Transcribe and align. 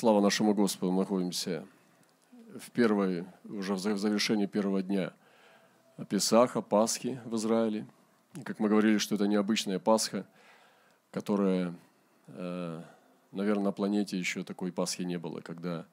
Слава 0.00 0.20
нашему 0.20 0.54
Господу, 0.54 0.92
мы 0.92 1.00
находимся 1.00 1.66
в 2.56 2.70
первой, 2.70 3.24
уже 3.42 3.74
в 3.74 3.80
завершении 3.80 4.46
первого 4.46 4.80
дня 4.80 5.12
Песаха, 6.08 6.62
Пасхи 6.62 7.20
в 7.24 7.34
Израиле. 7.34 7.84
И 8.36 8.42
как 8.42 8.60
мы 8.60 8.68
говорили, 8.68 8.98
что 8.98 9.16
это 9.16 9.26
необычная 9.26 9.80
Пасха, 9.80 10.24
которая, 11.10 11.74
э, 12.28 12.82
наверное, 13.32 13.64
на 13.64 13.72
планете 13.72 14.16
еще 14.16 14.44
такой 14.44 14.70
Пасхи 14.70 15.02
не 15.02 15.18
было, 15.18 15.40
когда 15.40 15.84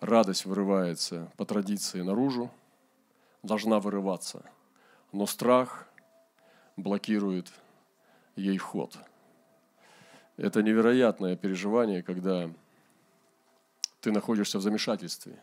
радость 0.00 0.46
вырывается 0.46 1.30
по 1.36 1.44
традиции 1.44 2.00
наружу, 2.00 2.50
должна 3.44 3.78
вырываться, 3.78 4.44
но 5.12 5.26
страх 5.26 5.88
блокирует 6.76 7.52
ей 8.34 8.58
ход. 8.58 8.98
Это 10.38 10.60
невероятное 10.60 11.36
переживание, 11.36 12.02
когда 12.02 12.50
ты 14.04 14.12
находишься 14.12 14.58
в 14.58 14.60
замешательстве. 14.60 15.42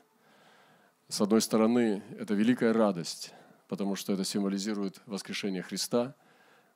С 1.08 1.20
одной 1.20 1.42
стороны, 1.42 2.04
это 2.20 2.36
великая 2.36 2.74
радость, 2.74 3.34
потому 3.68 3.96
что 3.96 4.14
это 4.14 4.24
символизирует 4.24 5.02
воскрешение 5.08 5.64
Христа. 5.64 6.14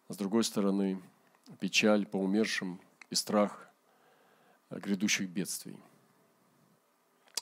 С 0.10 0.18
другой 0.18 0.44
стороны, 0.44 1.00
печаль 1.60 2.08
по 2.08 2.18
умершим 2.18 2.82
и 3.12 3.16
страх 3.16 3.70
грядущих 4.72 5.30
бедствий. 5.30 5.78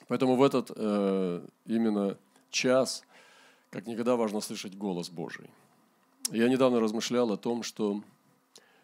Поэтому 0.10 0.36
в 0.36 0.44
этот 0.44 0.72
э, 0.76 1.48
именно 1.66 2.18
час 2.50 3.04
как 3.70 3.88
никогда 3.88 4.18
важно 4.18 4.42
слышать 4.42 4.76
голос 4.78 5.10
Божий. 5.10 5.50
Я 6.32 6.50
недавно 6.50 6.82
размышлял 6.82 7.32
о 7.32 7.38
том, 7.38 7.64
что, 7.64 8.04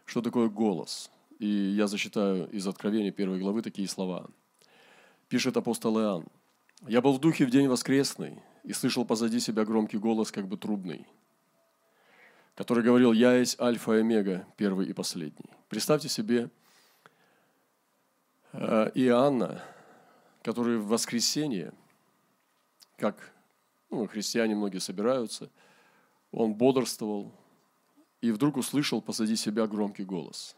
что 0.05 0.21
такое 0.21 0.47
голос. 0.47 1.11
И 1.37 1.47
я 1.47 1.87
зачитаю 1.87 2.49
из 2.49 2.65
Откровения 2.65 3.11
первой 3.11 3.39
главы 3.41 3.61
такие 3.61 3.89
слова– 3.89 4.29
пишет 5.29 5.55
апостол 5.55 5.97
Иоанн. 5.99 6.25
«Я 6.87 7.01
был 7.01 7.13
в 7.13 7.19
духе 7.19 7.45
в 7.45 7.51
день 7.51 7.67
воскресный 7.67 8.41
и 8.63 8.73
слышал 8.73 9.05
позади 9.05 9.39
себя 9.39 9.63
громкий 9.63 9.97
голос, 9.97 10.31
как 10.31 10.47
бы 10.47 10.57
трубный, 10.57 11.07
который 12.55 12.83
говорил, 12.83 13.13
«Я 13.13 13.33
есть 13.33 13.59
Альфа 13.61 13.93
и 13.93 13.99
Омега, 13.99 14.45
первый 14.57 14.87
и 14.87 14.93
последний». 14.93 15.49
Представьте 15.69 16.09
себе 16.09 16.49
э, 18.53 18.91
Иоанна, 18.95 19.61
который 20.41 20.77
в 20.77 20.87
воскресенье, 20.87 21.73
как 22.97 23.33
ну, 23.89 24.07
христиане 24.07 24.55
многие 24.55 24.79
собираются, 24.79 25.49
он 26.31 26.53
бодрствовал 26.53 27.31
и 28.21 28.31
вдруг 28.31 28.57
услышал 28.57 29.01
позади 29.01 29.35
себя 29.35 29.67
громкий 29.67 30.03
голос. 30.03 30.55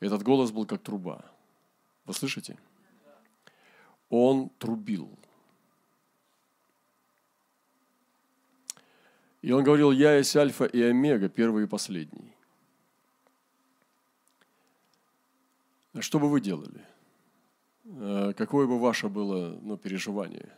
Этот 0.00 0.22
голос 0.22 0.50
был 0.50 0.66
как 0.66 0.82
труба. 0.82 1.24
Вы 2.04 2.14
слышите? 2.14 2.56
Он 4.10 4.50
трубил. 4.58 5.08
И 9.40 9.52
он 9.52 9.64
говорил, 9.64 9.90
я 9.90 10.16
есть 10.16 10.36
альфа 10.36 10.66
и 10.66 10.82
омега, 10.82 11.30
первый 11.30 11.64
и 11.64 11.66
последний. 11.66 12.34
Что 15.98 16.18
бы 16.18 16.28
вы 16.28 16.40
делали? 16.40 16.84
Э, 17.84 18.32
какое 18.36 18.66
бы 18.66 18.78
ваше 18.78 19.08
было 19.08 19.58
ну, 19.62 19.78
переживание? 19.78 20.50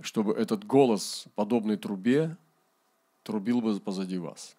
Чтобы 0.00 0.32
этот 0.32 0.64
голос, 0.64 1.26
подобный 1.34 1.76
трубе, 1.76 2.36
трубил 3.22 3.60
бы 3.60 3.78
позади 3.80 4.16
вас. 4.16 4.56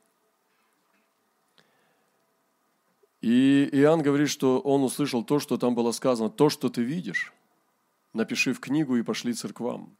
И 3.21 3.69
Иоанн 3.71 4.01
говорит, 4.01 4.29
что 4.29 4.59
он 4.59 4.83
услышал 4.83 5.23
то, 5.23 5.39
что 5.39 5.57
там 5.57 5.75
было 5.75 5.91
сказано, 5.91 6.29
то, 6.29 6.49
что 6.49 6.69
ты 6.69 6.81
видишь, 6.81 7.31
напиши 8.13 8.51
в 8.53 8.59
книгу 8.59 8.95
и 8.97 9.03
пошли 9.03 9.33
церквам. 9.33 9.95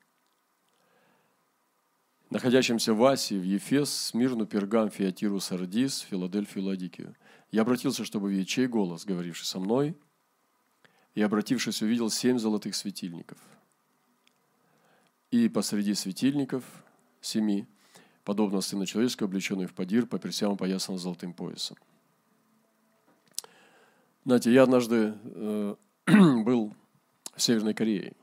Находящимся 2.32 2.94
в 2.94 3.04
Асии, 3.04 3.36
в 3.36 3.44
Ефес, 3.44 3.92
Смирну, 3.92 4.46
Пергам, 4.48 4.90
Фиатиру, 4.90 5.40
Сардис, 5.40 6.00
Филадельфию, 6.00 6.64
Ладикию. 6.64 7.16
Я 7.52 7.62
обратился, 7.62 8.06
чтобы 8.06 8.32
видеть 8.32 8.48
чей 8.48 8.68
голос, 8.68 9.06
говоривший 9.06 9.46
со 9.46 9.60
мной, 9.60 9.96
и, 11.14 11.22
обратившись, 11.22 11.82
увидел 11.82 12.10
семь 12.10 12.40
золотых 12.40 12.74
светильников. 12.74 13.38
И 15.30 15.50
посреди 15.50 15.94
светильников 15.94 16.64
семи, 17.20 17.68
подобно 18.24 18.62
Сына 18.62 18.86
Человеческого, 18.86 19.28
облеченный 19.28 19.68
в 19.68 19.74
подир, 19.74 20.08
по 20.08 20.18
персям 20.18 20.58
поясан 20.58 20.98
золотым 20.98 21.34
поясом. 21.34 21.78
Знаете, 24.24 24.54
я 24.54 24.62
однажды 24.62 25.16
э, 25.24 25.76
был 26.06 26.76
в 27.36 27.42
Северной 27.42 27.74
Корее. 27.74 28.14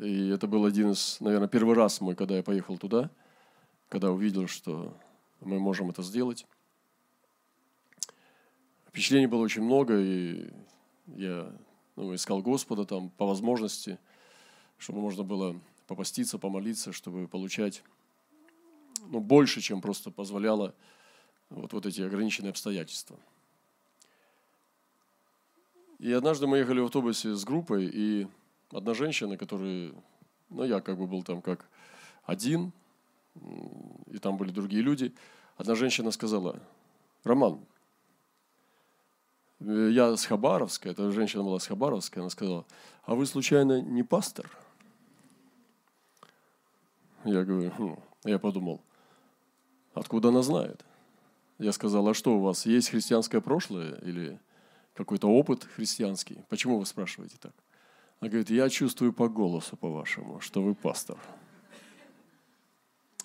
И 0.00 0.28
это 0.30 0.48
был 0.48 0.64
один 0.64 0.90
из, 0.90 1.20
наверное, 1.20 1.46
первый 1.46 1.76
раз 1.76 2.00
мой, 2.00 2.16
когда 2.16 2.34
я 2.36 2.42
поехал 2.42 2.78
туда, 2.78 3.12
когда 3.88 4.10
увидел, 4.10 4.48
что 4.48 4.92
мы 5.40 5.60
можем 5.60 5.90
это 5.90 6.02
сделать. 6.02 6.46
Впечатлений 8.88 9.28
было 9.28 9.42
очень 9.42 9.62
много, 9.62 10.00
и 10.00 10.50
я 11.06 11.48
ну, 11.94 12.12
искал 12.12 12.42
Господа 12.42 12.84
там 12.84 13.10
по 13.10 13.24
возможности, 13.24 14.00
чтобы 14.78 15.00
можно 15.00 15.22
было 15.22 15.54
попаститься, 15.86 16.40
помолиться, 16.40 16.92
чтобы 16.92 17.28
получать 17.28 17.84
ну, 19.06 19.20
больше, 19.20 19.60
чем 19.60 19.80
просто 19.80 20.10
позволяло 20.10 20.74
вот, 21.50 21.72
вот 21.72 21.86
эти 21.86 22.00
ограниченные 22.00 22.50
обстоятельства– 22.50 23.16
и 25.98 26.12
однажды 26.12 26.46
мы 26.46 26.58
ехали 26.58 26.80
в 26.80 26.84
автобусе 26.86 27.34
с 27.34 27.44
группой, 27.44 27.86
и 27.86 28.26
одна 28.70 28.94
женщина, 28.94 29.36
которая, 29.36 29.92
ну, 30.50 30.64
я 30.64 30.80
как 30.80 30.98
бы 30.98 31.06
был 31.06 31.22
там 31.22 31.42
как 31.42 31.68
один, 32.24 32.72
и 34.06 34.18
там 34.18 34.36
были 34.36 34.50
другие 34.50 34.82
люди, 34.82 35.14
одна 35.56 35.74
женщина 35.74 36.10
сказала, 36.10 36.60
Роман, 37.24 37.60
я 39.60 40.16
с 40.16 40.26
Хабаровска, 40.26 40.90
эта 40.90 41.10
женщина 41.10 41.42
была 41.42 41.58
с 41.58 41.66
Хабаровска, 41.66 42.20
она 42.20 42.30
сказала, 42.30 42.66
а 43.04 43.14
вы 43.14 43.26
случайно 43.26 43.80
не 43.80 44.02
пастор? 44.02 44.50
Я 47.24 47.44
говорю, 47.44 47.70
хм. 47.78 47.96
я 48.24 48.38
подумал, 48.38 48.82
откуда 49.94 50.28
она 50.28 50.42
знает? 50.42 50.84
Я 51.58 51.72
сказал, 51.72 52.06
а 52.08 52.14
что 52.14 52.36
у 52.36 52.40
вас, 52.40 52.66
есть 52.66 52.90
христианское 52.90 53.40
прошлое 53.40 53.94
или 54.02 54.38
какой-то 54.94 55.28
опыт 55.28 55.64
христианский. 55.64 56.38
Почему 56.48 56.78
вы 56.78 56.86
спрашиваете 56.86 57.36
так? 57.40 57.52
Она 58.20 58.30
говорит, 58.30 58.50
я 58.50 58.68
чувствую 58.70 59.12
по 59.12 59.28
голосу, 59.28 59.76
по-вашему, 59.76 60.40
что 60.40 60.62
вы 60.62 60.74
пастор. 60.74 61.18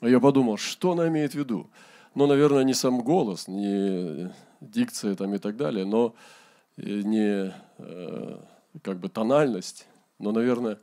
А 0.02 0.10
я 0.10 0.20
подумал, 0.20 0.58
что 0.58 0.92
она 0.92 1.08
имеет 1.08 1.34
в 1.34 1.36
виду? 1.36 1.70
Ну, 2.16 2.26
наверное, 2.26 2.64
не 2.64 2.74
сам 2.74 3.02
голос, 3.02 3.48
не 3.48 4.34
дикция 4.62 5.16
там 5.16 5.34
и 5.36 5.38
так 5.38 5.56
далее, 5.56 5.86
но 5.86 6.16
не 6.76 7.54
э, 7.78 8.40
как 8.82 9.00
бы 9.00 9.10
тональность, 9.10 9.88
но, 10.18 10.32
наверное, 10.32 10.80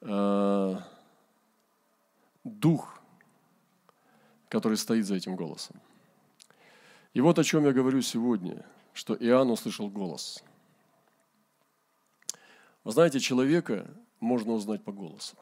э, 0.00 0.76
дух, 2.44 3.00
который 4.48 4.78
стоит 4.78 5.06
за 5.06 5.16
этим 5.16 5.36
голосом. 5.36 5.76
И 7.12 7.20
вот 7.20 7.38
о 7.38 7.44
чем 7.44 7.64
я 7.66 7.72
говорю 7.72 8.00
сегодня– 8.00 8.64
что 8.96 9.14
Иоанн 9.14 9.50
услышал 9.50 9.90
голос. 9.90 10.42
Вы 12.82 12.92
знаете, 12.92 13.20
человека 13.20 13.86
можно 14.20 14.54
узнать 14.54 14.82
по 14.82 14.90
голосу. 14.90 15.36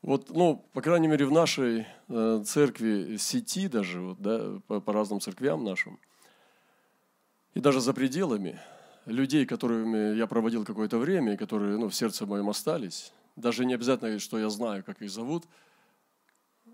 Вот, 0.00 0.30
ну, 0.30 0.64
по 0.72 0.80
крайней 0.80 1.08
мере, 1.08 1.26
в 1.26 1.30
нашей 1.30 1.86
э, 2.08 2.42
церкви 2.46 3.18
сети 3.18 3.68
даже, 3.68 4.00
вот, 4.00 4.20
да, 4.20 4.58
по, 4.66 4.80
по 4.80 4.92
разным 4.92 5.20
церквям 5.20 5.62
нашим, 5.64 6.00
и 7.52 7.60
даже 7.60 7.80
за 7.80 7.92
пределами, 7.92 8.58
людей, 9.04 9.44
которыми 9.44 10.16
я 10.16 10.26
проводил 10.26 10.64
какое-то 10.64 10.96
время, 10.96 11.34
и 11.34 11.36
которые 11.36 11.76
ну, 11.76 11.90
в 11.90 11.94
сердце 11.94 12.24
моем 12.24 12.48
остались, 12.48 13.12
даже 13.36 13.66
не 13.66 13.74
обязательно, 13.74 14.18
что 14.18 14.38
я 14.38 14.48
знаю, 14.48 14.82
как 14.82 15.02
их 15.02 15.10
зовут, 15.10 15.44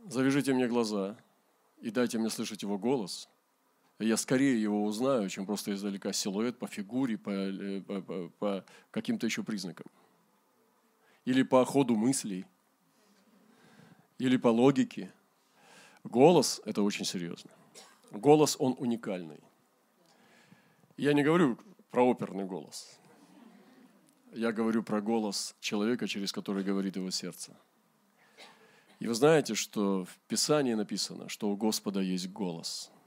завяжите 0.07 0.55
мне 0.55 0.69
глаза 0.69 1.17
и 1.81 1.91
дайте 1.91 2.19
мне 2.19 2.31
слышать 2.31 2.63
его 2.63 2.79
голос– 2.79 3.29
я 4.05 4.17
скорее 4.17 4.61
его 4.63 4.85
узнаю, 4.85 5.29
чем 5.29 5.45
просто 5.45 5.73
издалека 5.73 6.13
силуэт 6.13 6.59
по 6.59 6.69
фигуре, 6.69 7.19
по, 7.19 7.31
э, 7.31 7.81
по, 7.81 8.29
по, 8.39 8.65
каким-то 8.91 9.27
еще 9.27 9.43
признакам. 9.43 9.87
Или 11.25 11.43
по 11.43 11.65
ходу 11.65 11.97
мыслей, 11.97 12.47
или 14.19 14.37
по 14.37 14.49
логике. 14.49 15.13
Голос– 16.05 16.61
это 16.65 16.83
очень 16.83 17.05
серьезно. 17.05 17.51
Голос, 18.13 18.57
он 18.59 18.77
уникальный. 18.79 19.41
Я 20.97 21.13
не 21.13 21.23
говорю 21.23 21.59
про 21.91 22.05
оперный 22.09 22.45
голос. 22.45 22.99
Я 24.33 24.53
говорю 24.53 24.83
про 24.83 25.01
голос 25.01 25.57
человека, 25.61 26.07
через 26.07 26.33
который 26.33 26.63
говорит 26.63 26.97
его 26.97 27.11
сердце. 27.11 27.57
И 29.01 29.07
вы 29.07 29.15
знаете, 29.15 29.55
что 29.55 30.05
в 30.05 30.19
Писании 30.29 30.75
написано, 30.75 31.29
что 31.29 31.51
у 31.51 31.57
Господа 31.57 32.01
есть 32.01 32.31
голос– 32.31 32.93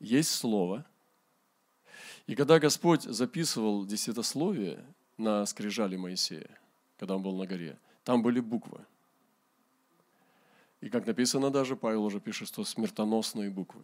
есть 0.00 0.30
слово, 0.30 0.84
И 2.26 2.34
когда 2.34 2.58
Господь 2.58 3.02
записывал 3.02 3.86
десятословие 3.86 4.84
на 5.16 5.46
скрижали 5.46 5.96
Моисея, 5.96 6.58
когда 6.98 7.14
он 7.16 7.22
был 7.22 7.36
на 7.36 7.46
горе, 7.46 7.78
там 8.02 8.22
были 8.22 8.40
буквы. 8.40 8.84
И 10.80 10.88
как 10.88 11.06
написано 11.06 11.50
даже, 11.50 11.76
Павел 11.76 12.04
уже 12.04 12.20
пишет, 12.20 12.48
что 12.48 12.64
смертоносные 12.64 13.50
буквы. 13.50 13.82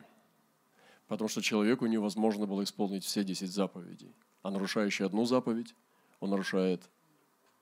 Потому 1.06 1.28
что 1.28 1.40
человеку 1.40 1.86
невозможно 1.86 2.46
было 2.46 2.64
исполнить 2.64 3.04
все 3.04 3.24
десять 3.24 3.52
заповедей. 3.52 4.14
А 4.42 4.50
нарушающий 4.50 5.06
одну 5.06 5.24
заповедь, 5.24 5.74
он 6.20 6.30
нарушает 6.30 6.82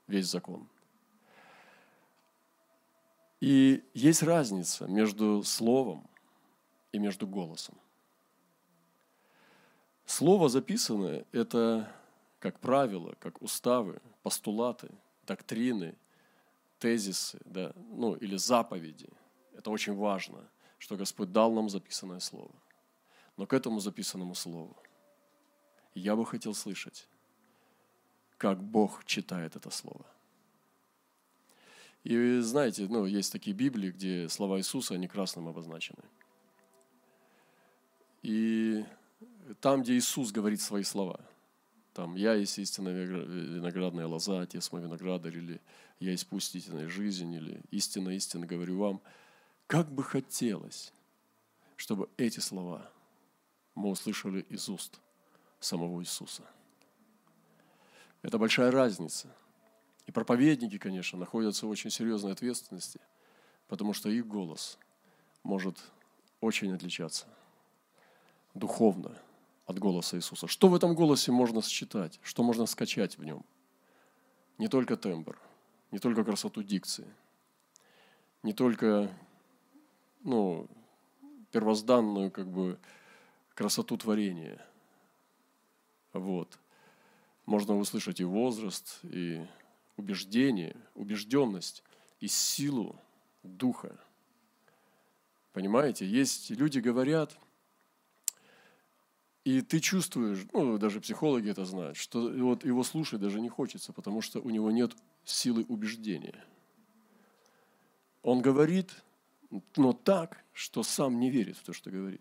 весь 0.06 0.26
закон. 0.26 0.66
И 3.40 3.82
есть 3.94 4.22
разница 4.22 4.86
между 4.86 5.42
словом 5.42 6.06
и 6.92 6.98
между 6.98 7.26
голосом. 7.26 7.76
Слово 10.10 10.48
записанное– 10.48 11.24
это 11.32 11.88
как 12.40 12.58
правило, 12.58 13.14
как 13.20 13.40
уставы, 13.40 14.02
постулаты, 14.24 14.90
доктрины, 15.24 15.94
тезисы, 16.80 17.38
да, 17.44 17.72
ну, 17.76 18.14
или 18.14 18.36
заповеди. 18.36 19.08
Это 19.56 19.70
очень 19.70 19.94
важно, 19.94 20.50
что 20.78 20.96
Господь 20.96 21.30
дал 21.30 21.52
нам 21.52 21.68
записанное 21.68 22.18
Слово. 22.18 22.50
Но 23.36 23.46
к 23.46 23.52
этому 23.52 23.78
записанному 23.78 24.34
Слову 24.34 24.76
я 25.94 26.16
бы 26.16 26.26
хотел 26.26 26.54
слышать, 26.54 27.06
как 28.36 28.60
Бог 28.60 29.04
читает 29.04 29.54
это 29.54 29.70
Слово– 29.70 30.06
и 32.02 32.40
знаете, 32.40 32.86
ну, 32.88 33.04
есть 33.04 33.30
такие 33.30 33.54
Библии, 33.54 33.90
где 33.90 34.28
слова 34.30 34.58
Иисуса, 34.58 34.94
они 34.94 35.06
красным 35.06 35.48
обозначены. 35.48 36.02
И 38.22 38.86
там, 39.54 39.82
где 39.82 39.94
Иисус 39.94 40.32
говорит 40.32 40.60
свои 40.60 40.82
слова, 40.82 41.20
там 41.92 42.14
«Я 42.14 42.34
есть 42.34 42.58
истинная 42.58 43.04
виноградная 43.04 44.06
лоза, 44.06 44.42
Отец 44.42 44.70
мой 44.72 44.82
виноградарь», 44.82 45.36
или 45.36 45.60
«Я 45.98 46.12
есть 46.12 46.28
пусть 46.28 46.54
истинная 46.54 46.88
жизнь», 46.88 47.32
или 47.32 47.60
«Истинно, 47.70 48.10
истинно 48.10 48.46
говорю 48.46 48.78
вам», 48.78 49.00
как 49.66 49.90
бы 49.90 50.02
хотелось, 50.02 50.92
чтобы 51.76 52.08
эти 52.16 52.40
слова 52.40 52.90
мы 53.74 53.90
услышали 53.90 54.42
из 54.48 54.68
уст 54.68 55.00
самого 55.58 56.00
Иисуса. 56.02 56.44
Это 58.22 58.38
большая 58.38 58.70
разница– 58.70 59.34
и 60.10 60.12
проповедники, 60.12 60.76
конечно, 60.76 61.16
находятся 61.20 61.66
в 61.66 61.70
очень 61.70 61.88
серьезной 61.88 62.32
ответственности, 62.32 62.98
потому 63.68 63.92
что 63.92 64.08
их 64.08 64.26
голос 64.26 64.76
может 65.44 65.78
очень 66.40 66.74
отличаться 66.74 67.28
духовно 68.52 69.16
от 69.70 69.78
голоса 69.78 70.16
Иисуса. 70.16 70.46
Что 70.48 70.68
в 70.68 70.74
этом 70.74 70.94
голосе 70.94 71.32
можно 71.32 71.62
считать? 71.62 72.18
Что 72.22 72.42
можно 72.42 72.66
скачать 72.66 73.16
в 73.16 73.24
нем? 73.24 73.44
Не 74.58 74.68
только 74.68 74.96
тембр, 74.96 75.38
не 75.90 75.98
только 75.98 76.24
красоту 76.24 76.62
дикции, 76.62 77.06
не 78.42 78.52
только 78.52 79.10
ну, 80.22 80.68
первозданную 81.52 82.30
как 82.30 82.48
бы 82.48 82.78
красоту 83.54 83.96
творения. 83.96 84.60
Вот. 86.12 86.58
Можно 87.46 87.76
услышать 87.78 88.20
и 88.20 88.24
возраст, 88.24 88.98
и 89.04 89.46
убеждение, 89.96 90.76
убежденность 90.94 91.84
и 92.18 92.26
силу 92.26 92.96
духа. 93.42 93.96
Понимаете, 95.52 96.06
есть 96.06 96.50
люди 96.50 96.80
говорят, 96.80 97.38
и 99.44 99.62
ты 99.62 99.80
чувствуешь, 99.80 100.46
ну, 100.52 100.76
даже 100.78 101.00
психологи 101.00 101.50
это 101.50 101.64
знают, 101.64 101.96
что 101.96 102.30
вот 102.30 102.64
его 102.64 102.82
слушать 102.82 103.20
даже 103.20 103.40
не 103.40 103.48
хочется, 103.48 103.92
потому 103.92 104.20
что 104.20 104.40
у 104.40 104.50
него 104.50 104.70
нет 104.70 104.92
силы 105.24 105.64
убеждения. 105.68 106.44
Он 108.22 108.42
говорит, 108.42 108.90
но 109.76 109.92
так, 109.92 110.44
что 110.52 110.82
сам 110.82 111.18
не 111.18 111.30
верит 111.30 111.56
в 111.56 111.64
то, 111.64 111.72
что 111.72 111.90
говорит. 111.90 112.20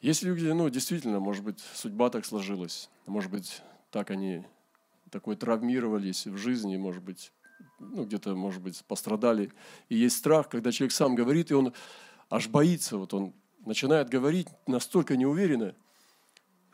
Если 0.00 0.26
люди, 0.26 0.46
ну, 0.46 0.68
действительно, 0.68 1.20
может 1.20 1.44
быть, 1.44 1.60
судьба 1.74 2.10
так 2.10 2.26
сложилась, 2.26 2.90
может 3.06 3.30
быть, 3.30 3.62
так 3.90 4.10
они 4.10 4.44
такой 5.10 5.36
травмировались 5.36 6.26
в 6.26 6.36
жизни, 6.36 6.76
может 6.76 7.02
быть, 7.02 7.32
ну, 7.78 8.04
где-то, 8.04 8.34
может 8.34 8.60
быть, 8.60 8.84
пострадали. 8.84 9.52
И 9.88 9.96
есть 9.96 10.16
страх, 10.16 10.48
когда 10.48 10.72
человек 10.72 10.92
сам 10.92 11.14
говорит, 11.14 11.52
и 11.52 11.54
он 11.54 11.72
аж 12.28 12.48
боится, 12.48 12.98
вот 12.98 13.14
он 13.14 13.32
начинает 13.64 14.10
говорить 14.10 14.48
настолько 14.66 15.16
неуверенно, 15.16 15.76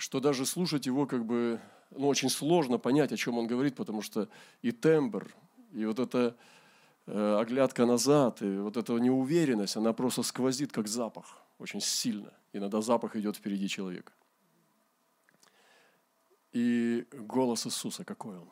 что 0.01 0.19
даже 0.19 0.47
слушать 0.47 0.87
его 0.87 1.07
как 1.07 1.27
бы, 1.27 1.61
ну, 1.91 2.09
очень 2.09 2.31
сложно 2.31 2.79
понять, 2.79 3.13
о 3.13 3.19
чем 3.19 3.37
он 3.37 3.47
говорит, 3.47 3.77
потому 3.77 4.01
что 4.01 4.31
и 4.63 4.73
тембр, 4.73 5.31
и 5.73 5.85
вот 5.85 5.99
эта 5.99 6.35
э, 7.07 7.39
оглядка 7.39 7.85
назад, 7.85 8.41
и 8.41 8.57
вот 8.57 8.79
эта 8.79 8.95
неуверенность, 8.95 9.77
она 9.77 9.93
просто 9.93 10.23
сквозит, 10.23 10.73
как 10.73 10.89
запах, 10.89 11.43
очень 11.59 11.83
сильно. 11.83 12.33
Иногда 12.55 12.81
запах 12.81 13.15
идет 13.15 13.37
впереди 13.37 13.69
человека. 13.69 14.15
И 16.53 17.07
голос 17.13 17.67
Иисуса, 17.67 18.03
какой 18.03 18.39
он? 18.39 18.49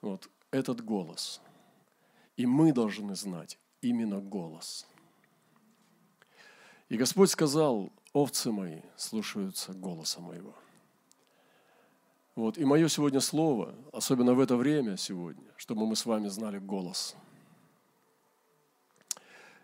Вот 0.00 0.30
этот 0.50 0.82
голос. 0.82 1.42
И 2.38 2.46
мы 2.46 2.72
должны 2.72 3.14
знать 3.14 3.58
именно 3.82 4.20
голос. 4.20 4.86
И 6.88 6.96
Господь 6.96 7.30
сказал, 7.30 7.92
овцы 8.14 8.50
мои 8.50 8.80
слушаются 8.96 9.74
голоса 9.74 10.22
моего. 10.22 10.54
Вот, 12.34 12.56
и 12.56 12.64
мое 12.64 12.88
сегодня 12.88 13.20
слово, 13.20 13.74
особенно 13.92 14.32
в 14.32 14.40
это 14.40 14.56
время 14.56 14.96
сегодня, 14.96 15.44
чтобы 15.56 15.86
мы 15.86 15.96
с 15.96 16.06
вами 16.06 16.28
знали 16.28 16.58
голос. 16.58 17.14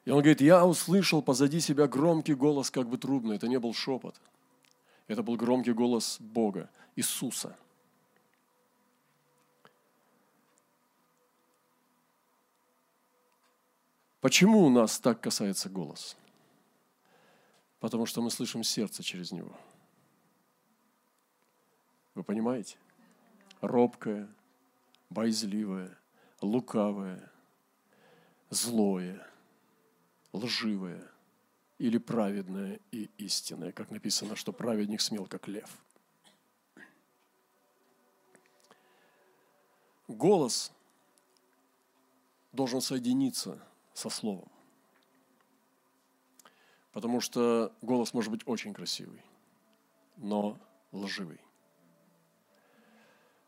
И 0.05 0.11
он 0.11 0.19
говорит, 0.19 0.43
я 0.43 0.67
услышал 0.67 1.23
позади 1.23 1.61
себя 1.61 1.89
громкий 1.89 2.35
голос, 2.35 2.71
как 2.71 2.89
бы 2.89 2.99
трубный. 2.99 3.37
Это 3.37 3.49
не 3.49 3.59
был 3.59 3.73
шепот– 3.73 4.21
это 5.11 5.25
был 5.25 5.35
громкий 5.35 5.73
голос 5.73 6.19
Бога, 6.21 6.71
Иисуса. 6.95 7.57
Почему 14.21 14.61
у 14.61 14.71
нас 14.71 15.01
так 15.01 15.21
касается 15.21 15.69
голос? 15.69 16.17
Потому 17.81 18.07
что 18.07 18.23
мы 18.23 18.31
слышим 18.31 18.63
сердце 18.63 19.03
через 19.03 19.33
него. 19.33 19.59
Вы 22.15 22.23
понимаете? 22.23 22.77
Робкое, 23.61 24.29
боязливое, 25.09 25.99
лукавое, 26.41 27.31
злое, 28.51 29.27
лживое– 30.33 31.11
или 31.81 31.97
праведное 31.97 32.79
и 32.93 33.09
истинное, 33.17 33.73
как 33.73 33.91
написано, 33.91 34.37
что 34.37 34.53
праведник 34.53 35.01
смел, 35.01 35.27
как 35.27 35.49
лев. 35.49 35.83
Голос 40.07 40.73
должен 42.53 42.83
соединиться 42.83 43.59
со 43.95 44.11
словом. 44.11 44.53
Потому 46.93 47.21
что 47.21 47.73
голос 47.83 48.13
может 48.15 48.31
быть 48.31 48.43
очень 48.47 48.75
красивый, 48.75 49.23
но 50.17 50.59
лживый. 50.93 51.41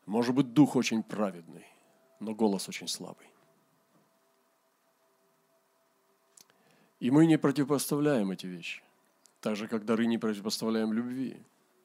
Может 0.05 0.33
быть 0.35 0.53
дух 0.53 0.75
очень 0.75 1.03
праведный, 1.03 1.65
но 2.19 2.33
голос 2.33 2.69
очень 2.69 2.87
слабый. 2.87 3.27
И 6.99 7.11
мы 7.11 7.25
не 7.25 7.37
противопоставляем 7.37 8.31
эти 8.31 8.45
вещи. 8.45 8.81
Так 9.41 9.57
же, 9.57 9.67
как 9.67 9.83
дары 9.83 10.05
не 10.05 10.17
противопоставляем 10.17 10.93
любви. 10.93 11.37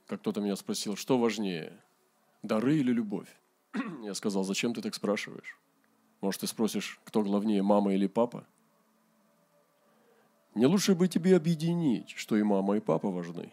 Как 0.07 0.21
кто-то 0.21 0.41
меня 0.41 0.55
спросил, 0.55 0.95
что 0.95 1.19
важнее, 1.19 1.73
дары 2.43 2.77
или 2.77 2.93
любовь? 2.93 3.29
Я 4.03 4.15
сказал, 4.15 4.45
зачем 4.45 4.75
ты 4.75 4.81
так 4.81 4.95
спрашиваешь? 4.95 5.59
Может, 6.21 6.43
ты 6.43 6.47
спросишь, 6.47 7.01
кто 7.05 7.23
главнее, 7.23 7.63
мама 7.63 7.95
или 7.95 8.07
папа? 8.07 8.47
Не 10.59 10.67
лучше 10.67 10.97
бы 10.97 11.07
тебе 11.07 11.37
объединить, 11.37 12.11
что 12.17 12.37
и 12.37 12.43
мама, 12.43 12.77
и 12.77 12.81
папа 12.81 13.13
важны. 13.13 13.53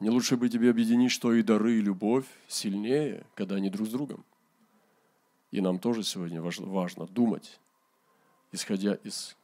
Не 0.00 0.10
лучше 0.10 0.36
бы 0.36 0.50
тебе 0.50 0.68
объединить, 0.68 1.10
что 1.10 1.32
и 1.32 1.42
дары, 1.42 1.78
и 1.78 1.80
любовь 1.80 2.26
сильнее, 2.46 3.24
когда 3.34 3.54
они 3.54 3.70
друг 3.70 3.88
с 3.88 3.90
другом. 3.90 4.22
И 5.50 5.62
нам 5.62 5.78
тоже 5.78 6.02
сегодня 6.02 6.42
важно 6.42 7.06
думать, 7.06 7.58
исходя 8.52 8.92
из 8.96 9.34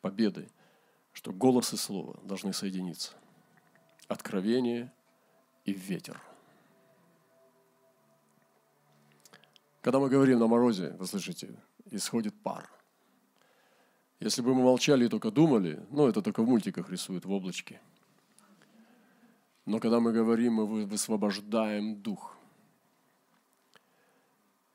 победы, 0.00 0.48
что 1.12 1.30
голос 1.30 1.74
и 1.74 1.76
слово 1.76 2.18
должны 2.22 2.54
соединиться. 2.54 3.12
Откровение 4.08 4.90
и 5.66 5.74
ветер. 5.74 6.18
Когда 9.82 9.98
мы 9.98 10.08
говорим 10.08 10.38
на 10.38 10.46
морозе, 10.46 10.96
вы 10.98 11.06
слышите, 11.06 11.54
исходит 11.90 12.34
пар. 12.42 12.66
Если 14.20 14.40
бы 14.40 14.54
мы 14.54 14.62
молчали 14.62 15.04
и 15.04 15.08
только 15.08 15.30
думали, 15.30 15.84
ну, 15.90 16.08
это 16.08 16.22
только 16.22 16.42
в 16.42 16.48
мультиках 16.48 16.88
рисуют 16.90 17.24
в 17.24 17.32
облачке. 17.32 17.80
Но 19.66 19.78
когда 19.78 20.00
мы 20.00 20.12
говорим, 20.12 20.54
мы 20.54 20.86
высвобождаем 20.86 21.96
дух. 22.00 22.36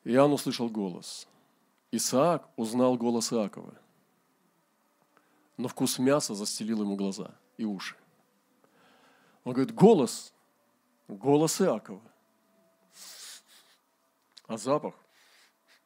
Иоанн 0.03 0.33
услышал 0.33 0.69
голос. 0.69 1.27
Исаак 1.91 2.47
узнал 2.55 2.97
голос 2.97 3.33
Иакова. 3.33 3.73
Но 5.57 5.67
вкус 5.67 5.99
мяса 5.99 6.35
застелил 6.35 6.81
ему 6.81 6.95
глаза 6.95 7.35
и 7.57 7.65
уши. 7.65 7.95
Он 9.43 9.53
говорит, 9.53 9.73
голос, 9.73 10.33
голос 11.07 11.61
Иакова. 11.61 12.01
А 14.47 14.57
запах, 14.57 14.95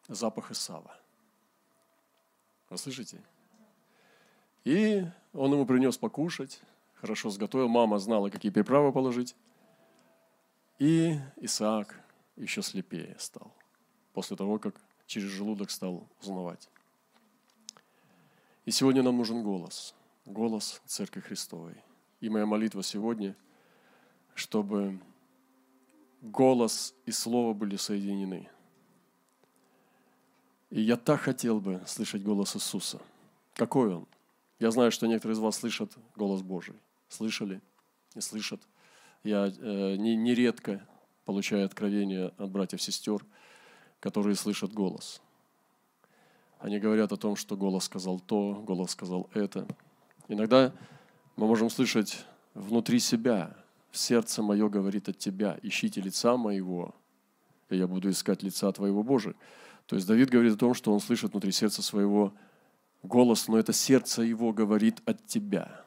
запах 0.08 0.52
Исава. 0.52 0.98
Вы 2.70 2.78
слышите? 2.78 3.24
И 4.66 5.06
он 5.32 5.54
ему 5.54 5.66
принес 5.66 5.98
покушать, 5.98 6.60
хорошо 6.96 7.30
сготовил, 7.30 7.70
мама 7.70 8.00
знала, 8.00 8.30
какие 8.30 8.52
приправы 8.52 8.92
положить. 8.92 9.36
И 10.80 11.18
Исаак 11.38 12.00
еще 12.36 12.62
слепее 12.62 13.16
стал, 13.20 13.54
после 14.14 14.36
того, 14.36 14.60
как 14.60 14.76
через 15.06 15.30
желудок 15.30 15.70
стал 15.70 16.08
узнавать. 16.20 16.68
И 18.66 18.72
сегодня 18.72 19.04
нам 19.04 19.18
нужен 19.18 19.44
голос, 19.44 19.94
голос 20.26 20.82
Церкви 20.86 21.22
Христовой. 21.22 21.76
И 22.20 22.30
моя 22.30 22.48
молитва 22.48 22.82
сегодня, 22.82 23.36
чтобы 24.34 25.00
голос 26.22 26.96
и 27.06 27.12
слово 27.12 27.54
были 27.54 27.76
соединены. 27.76 28.50
И 30.72 30.82
я 30.82 30.98
так 30.98 31.22
хотел 31.22 31.62
бы 31.62 31.84
слышать 31.86 32.24
голос 32.24 32.56
Иисуса. 32.56 33.00
Какой 33.54 33.94
Он? 33.94 34.08
Я 34.60 34.72
знаю, 34.72 34.92
что 34.92 35.08
некоторые 35.08 35.36
из 35.36 35.40
вас 35.40 35.58
слышат 35.58 35.92
голос 36.16 36.42
Божий. 36.42 36.76
Слышали? 37.10 37.62
Не 38.16 38.22
слышат. 38.22 38.62
Я 39.24 39.48
э, 39.48 39.96
нередко 39.98 40.72
не 40.72 40.82
получаю 41.26 41.66
откровения 41.66 42.32
от 42.38 42.50
братьев-сестер, 42.52 43.26
которые 44.00 44.36
слышат 44.36 44.72
голос. 44.72 45.22
Они 46.60 46.80
говорят 46.80 47.12
о 47.12 47.18
том, 47.18 47.36
что 47.36 47.58
голос 47.58 47.86
сказал 47.86 48.20
то, 48.20 48.64
голос 48.66 48.92
сказал 48.92 49.30
это. 49.34 49.68
Иногда 50.28 50.72
мы 51.36 51.48
можем 51.48 51.70
слышать 51.70 52.26
внутри 52.54 53.00
себя, 53.00 53.56
сердце 53.92 54.42
мое 54.42 54.70
говорит 54.70 55.10
от 55.10 55.18
тебя, 55.18 55.60
ищите 55.62 56.02
лица 56.02 56.38
моего, 56.38 56.96
и 57.70 57.78
я 57.78 57.88
буду 57.88 58.10
искать 58.10 58.44
лица 58.44 58.72
твоего 58.72 59.04
Божия. 59.04 59.36
То 59.86 59.96
есть 59.96 60.08
Давид 60.08 60.30
говорит 60.30 60.54
о 60.54 60.58
том, 60.58 60.74
что 60.74 60.94
он 60.94 61.00
слышит 61.00 61.32
внутри 61.32 61.52
сердца 61.52 61.82
своего 61.82 62.34
голос, 63.06 63.48
но 63.48 63.58
это 63.58 63.74
сердце 63.74 64.24
его 64.24 64.52
говорит 64.52 65.02
от 65.06 65.26
тебя. 65.26 65.82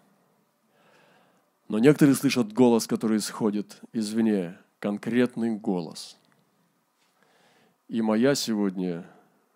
Но 1.69 1.79
некоторые 1.79 2.15
слышат 2.15 2.53
голос, 2.53 2.87
который 2.87 3.19
исходит 3.19 3.81
извне, 3.93 4.57
конкретный 4.79 5.55
голос. 5.57 6.17
И 7.89 8.01
моя 8.01 8.35
сегодня 8.35 9.05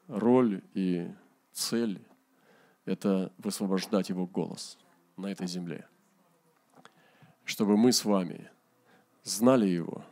роль 0.09 0.63
и 0.75 1.11
цель– 1.53 2.01
это 2.85 3.33
высвобождать 3.39 4.11
его 4.11 4.27
голос 4.27 4.79
на 5.17 5.29
этой 5.29 5.47
земле. 5.47 5.87
Чтобы 7.45 7.77
мы 7.77 7.93
с 7.93 8.05
вами 8.05 8.51
знали 9.23 9.67
его, 9.67 10.05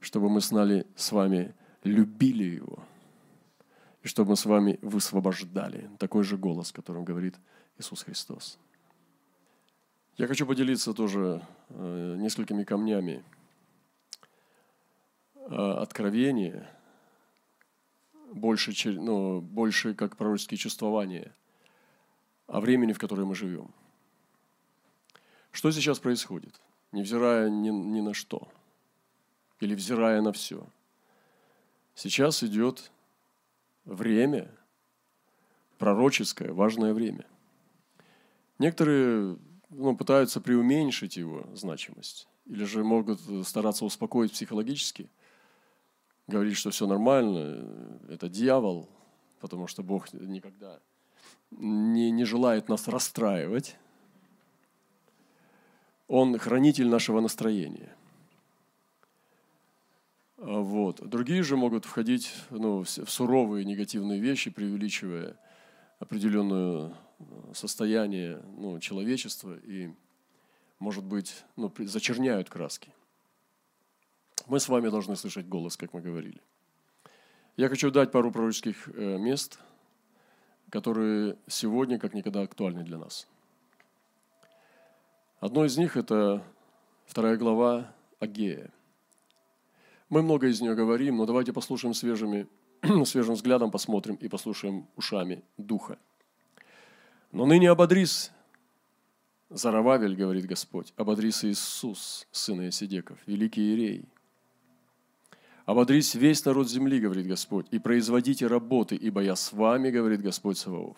чтобы 0.00 0.30
мы 0.30 0.40
знали 0.40 0.86
с 0.96 1.12
вами, 1.12 1.54
любили 1.82 2.44
его– 2.44 2.82
и 4.04 4.08
чтобы 4.08 4.30
мы 4.30 4.36
с 4.36 4.44
вами 4.44 4.78
высвобождали 4.82 5.90
такой 5.98 6.24
же 6.24 6.36
голос, 6.36 6.72
которым 6.72 7.04
говорит 7.04 7.36
Иисус 7.78 8.02
Христос. 8.02 8.58
Я 10.18 10.26
хочу 10.26 10.46
поделиться 10.46 10.92
тоже 10.92 11.42
э, 11.70 12.16
несколькими 12.18 12.64
камнями 12.64 13.24
э, 15.36 15.54
откровения, 15.54 16.70
больше, 18.30 18.72
ну, 18.92 19.40
больше 19.40 19.94
как 19.94 20.18
пророческие 20.18 20.58
чувствования 20.58 21.34
о 22.46 22.60
времени, 22.60 22.92
в 22.92 22.98
котором 22.98 23.28
мы 23.28 23.34
живем. 23.34 23.70
Что 25.50 25.70
сейчас 25.70 25.98
происходит, 25.98 26.60
невзирая 26.92 27.48
ни, 27.48 27.70
ни 27.70 28.02
на 28.02 28.12
что, 28.12 28.48
или 29.60 29.74
взирая 29.74 30.20
на 30.20 30.32
все? 30.32 30.66
Сейчас 31.94 32.42
идет 32.42 32.90
время, 33.84 34.50
пророческое, 35.78 36.52
важное 36.52 36.94
время. 36.94 37.26
Некоторые 38.58 39.38
ну, 39.70 39.96
пытаются 39.96 40.40
преуменьшить 40.40 41.16
его 41.16 41.46
значимость 41.54 42.28
или 42.46 42.64
же 42.64 42.84
могут 42.84 43.20
стараться 43.46 43.84
успокоить 43.84 44.32
психологически, 44.32 45.08
говорить, 46.26 46.56
что 46.56 46.70
все 46.70 46.86
нормально, 46.86 48.00
это 48.08 48.28
дьявол, 48.28 48.88
потому 49.40 49.66
что 49.66 49.82
Бог 49.82 50.12
никогда 50.12 50.80
не, 51.50 52.10
не 52.10 52.24
желает 52.24 52.68
нас 52.68 52.86
расстраивать. 52.88 53.76
Он 56.06 56.38
хранитель 56.38 56.88
нашего 56.88 57.20
настроения– 57.20 57.96
вот. 60.44 61.00
Другие 61.08 61.42
же 61.42 61.56
могут 61.56 61.86
входить 61.86 62.30
ну, 62.50 62.84
в 62.84 62.86
суровые 62.86 63.64
негативные 63.64 64.20
вещи, 64.20 64.50
преувеличивая 64.50 65.38
определенное 65.98 66.94
э, 67.18 67.24
состояние 67.54 68.42
ну, 68.58 68.78
человечества 68.78 69.56
и, 69.56 69.90
может 70.78 71.02
быть, 71.02 71.44
ну, 71.56 71.72
зачерняют 71.78 72.50
краски. 72.50 72.92
Мы 74.46 74.60
с 74.60 74.68
вами 74.68 74.90
должны 74.90 75.16
слышать 75.16 75.48
голос, 75.48 75.78
как 75.78 75.94
мы 75.94 76.02
говорили. 76.02 76.42
Я 77.56 77.70
хочу 77.70 77.90
дать 77.90 78.12
пару 78.12 78.30
пророческих 78.30 78.88
э, 78.88 79.16
мест, 79.16 79.58
которые 80.68 81.38
сегодня 81.46 81.98
как 81.98 82.12
никогда 82.12 82.42
актуальны 82.42 82.84
для 82.84 82.98
нас. 82.98 83.26
Одно 85.40 85.64
из 85.64 85.78
них– 85.78 85.96
это 85.96 86.44
вторая 87.06 87.38
глава 87.38 87.94
Агея– 88.20 88.70
мы 90.14 90.22
много 90.22 90.46
из 90.46 90.60
нее 90.60 90.76
говорим, 90.76 91.16
но 91.16 91.26
давайте 91.26 91.52
послушаем 91.52 91.92
свежими, 91.92 92.46
свежим 93.04 93.34
взглядом, 93.34 93.72
посмотрим 93.72 94.14
и 94.14 94.28
послушаем 94.28 94.86
ушами 94.94 95.42
Духа. 95.58 95.98
Но 97.32 97.46
ныне 97.46 97.68
ободрись, 97.68 98.30
Зарававель, 99.50 100.14
говорит 100.14 100.46
Господь, 100.46 100.92
ободрись 100.96 101.44
Иисус, 101.44 102.28
сын 102.30 102.68
Исидеков, 102.68 103.18
великий 103.26 103.62
Иерей. 103.62 104.04
Ободрись 105.66 106.14
весь 106.14 106.44
народ 106.44 106.70
земли, 106.70 107.00
говорит 107.00 107.26
Господь, 107.26 107.66
и 107.72 107.80
производите 107.80 108.46
работы, 108.46 108.94
ибо 108.94 109.20
я 109.20 109.34
с 109.34 109.52
вами, 109.52 109.90
говорит 109.90 110.22
Господь 110.22 110.58
Саваоф. 110.58 110.96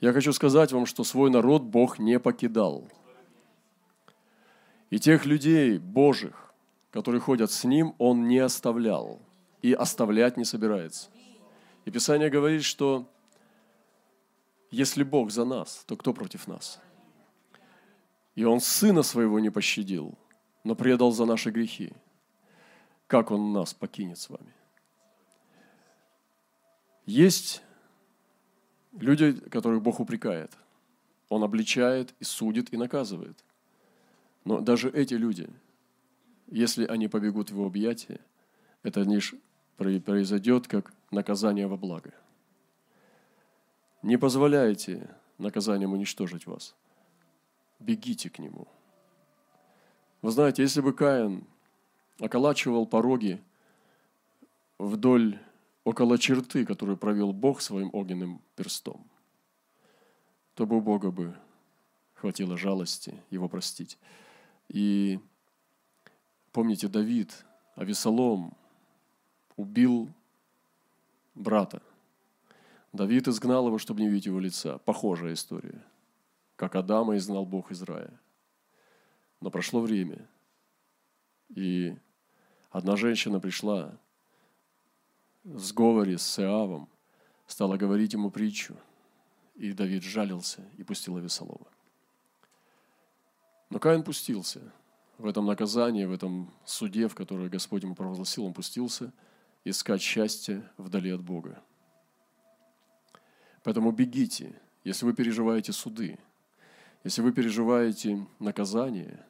Я 0.00 0.14
хочу 0.14 0.32
сказать 0.32 0.72
вам, 0.72 0.86
что 0.86 1.04
свой 1.04 1.30
народ 1.30 1.64
Бог 1.64 1.98
не 1.98 2.18
покидал. 2.18 2.88
И 4.88 4.98
тех 4.98 5.26
людей 5.26 5.76
Божих, 5.76 6.49
которые 6.90 7.20
ходят 7.20 7.50
с 7.50 7.64
Ним, 7.64 7.94
Он 7.98 8.26
не 8.26 8.38
оставлял 8.38 9.20
и 9.62 9.72
оставлять 9.72 10.36
не 10.36 10.44
собирается. 10.44 11.10
И 11.84 11.90
Писание 11.90 12.30
говорит, 12.30 12.64
что 12.64 13.08
если 14.70 15.02
Бог 15.02 15.30
за 15.30 15.44
нас, 15.44 15.84
то 15.86 15.96
кто 15.96 16.12
против 16.12 16.46
нас? 16.46 16.80
И 18.34 18.44
Он 18.44 18.60
Сына 18.60 19.02
Своего 19.02 19.40
не 19.40 19.50
пощадил, 19.50 20.16
но 20.64 20.74
предал 20.74 21.12
за 21.12 21.24
наши 21.24 21.50
грехи. 21.50 21.92
Как 23.06 23.30
Он 23.30 23.52
нас 23.52 23.74
покинет 23.74 24.18
с 24.18 24.28
вами? 24.30 24.54
Есть 27.06 27.62
люди, 28.92 29.32
которых 29.32 29.82
Бог 29.82 30.00
упрекает. 30.00 30.52
Он 31.28 31.42
обличает 31.42 32.14
и 32.20 32.24
судит 32.24 32.72
и 32.72 32.76
наказывает. 32.76 33.44
Но 34.44 34.60
даже 34.60 34.90
эти 34.90 35.14
люди– 35.14 35.48
если 36.50 36.84
они 36.84 37.08
побегут 37.08 37.50
в 37.50 37.54
его 37.54 37.66
объятия, 37.66 38.20
это 38.82 39.02
лишь 39.02 39.34
произойдет 39.76 40.66
как 40.66 40.92
наказание 41.10 41.66
во 41.66 41.76
благо. 41.76 42.12
Не 44.02 44.18
позволяйте 44.18 45.08
наказанием 45.38 45.92
уничтожить 45.92 46.46
вас. 46.46 46.74
Бегите 47.78 48.28
к 48.28 48.38
нему. 48.38 48.68
Вы 50.22 50.30
знаете, 50.30 50.62
если 50.62 50.80
бы 50.80 50.92
Каин 50.92 51.46
околачивал 52.18 52.86
пороги 52.86 53.42
вдоль, 54.78 55.38
около 55.84 56.18
черты, 56.18 56.66
которую 56.66 56.98
провел 56.98 57.32
Бог 57.32 57.62
своим 57.62 57.90
огненным 57.92 58.42
перстом, 58.54 59.06
то 60.54 60.66
бы 60.66 60.76
у 60.76 60.80
Бога 60.80 61.10
бы 61.10 61.34
хватило 62.14 62.58
жалости 62.58 63.22
его 63.30 63.48
простить. 63.48 63.98
И 64.68 65.20
Помните, 66.52 66.88
Давид, 66.88 67.44
Авесолом 67.76 68.56
убил 69.56 70.12
брата. 71.34 71.80
Давид 72.92 73.28
изгнал 73.28 73.68
его, 73.68 73.78
чтобы 73.78 74.00
не 74.00 74.08
видеть 74.08 74.26
его 74.26 74.40
лица. 74.40 74.78
Похожая 74.78 75.34
история. 75.34 75.80
Как 76.56 76.74
Адама 76.74 77.16
изгнал 77.16 77.46
Бог 77.46 77.70
из 77.70 77.82
рая. 77.82 78.10
Но 79.40 79.50
прошло 79.50 79.80
время, 79.80 80.28
И 81.54 81.96
одна 82.70 82.96
женщина 82.96 83.40
пришла 83.40 83.98
в 85.44 85.58
сговоре 85.60 86.18
с 86.18 86.38
Иавом, 86.38 86.88
стала 87.46 87.76
говорить 87.76 88.12
ему 88.12 88.30
притчу. 88.30 88.76
И 89.54 89.72
Давид 89.72 90.02
жалился 90.02 90.62
и 90.76 90.82
пустил 90.82 91.16
Авесолома. 91.16 91.66
Но 93.70 93.78
Каин 93.78 94.02
пустился 94.02 94.60
в 95.20 95.26
этом 95.26 95.46
наказании, 95.46 96.04
в 96.04 96.12
этом 96.12 96.52
суде, 96.64 97.08
в 97.08 97.14
который 97.14 97.48
Господь 97.48 97.82
ему 97.82 97.94
провозгласил, 97.94 98.46
он 98.46 98.54
пустился 98.54 99.12
искать 99.64 100.00
счастье 100.00 100.68
вдали 100.76 101.10
от 101.10 101.22
Бога. 101.22 101.62
Поэтому 103.62 103.92
бегите, 103.92 104.58
если 104.84 105.04
вы 105.04 105.12
переживаете 105.12 105.72
суды, 105.72 106.18
если 107.04 107.20
вы 107.22 107.32
переживаете 107.32 108.26
наказание, 108.38 109.24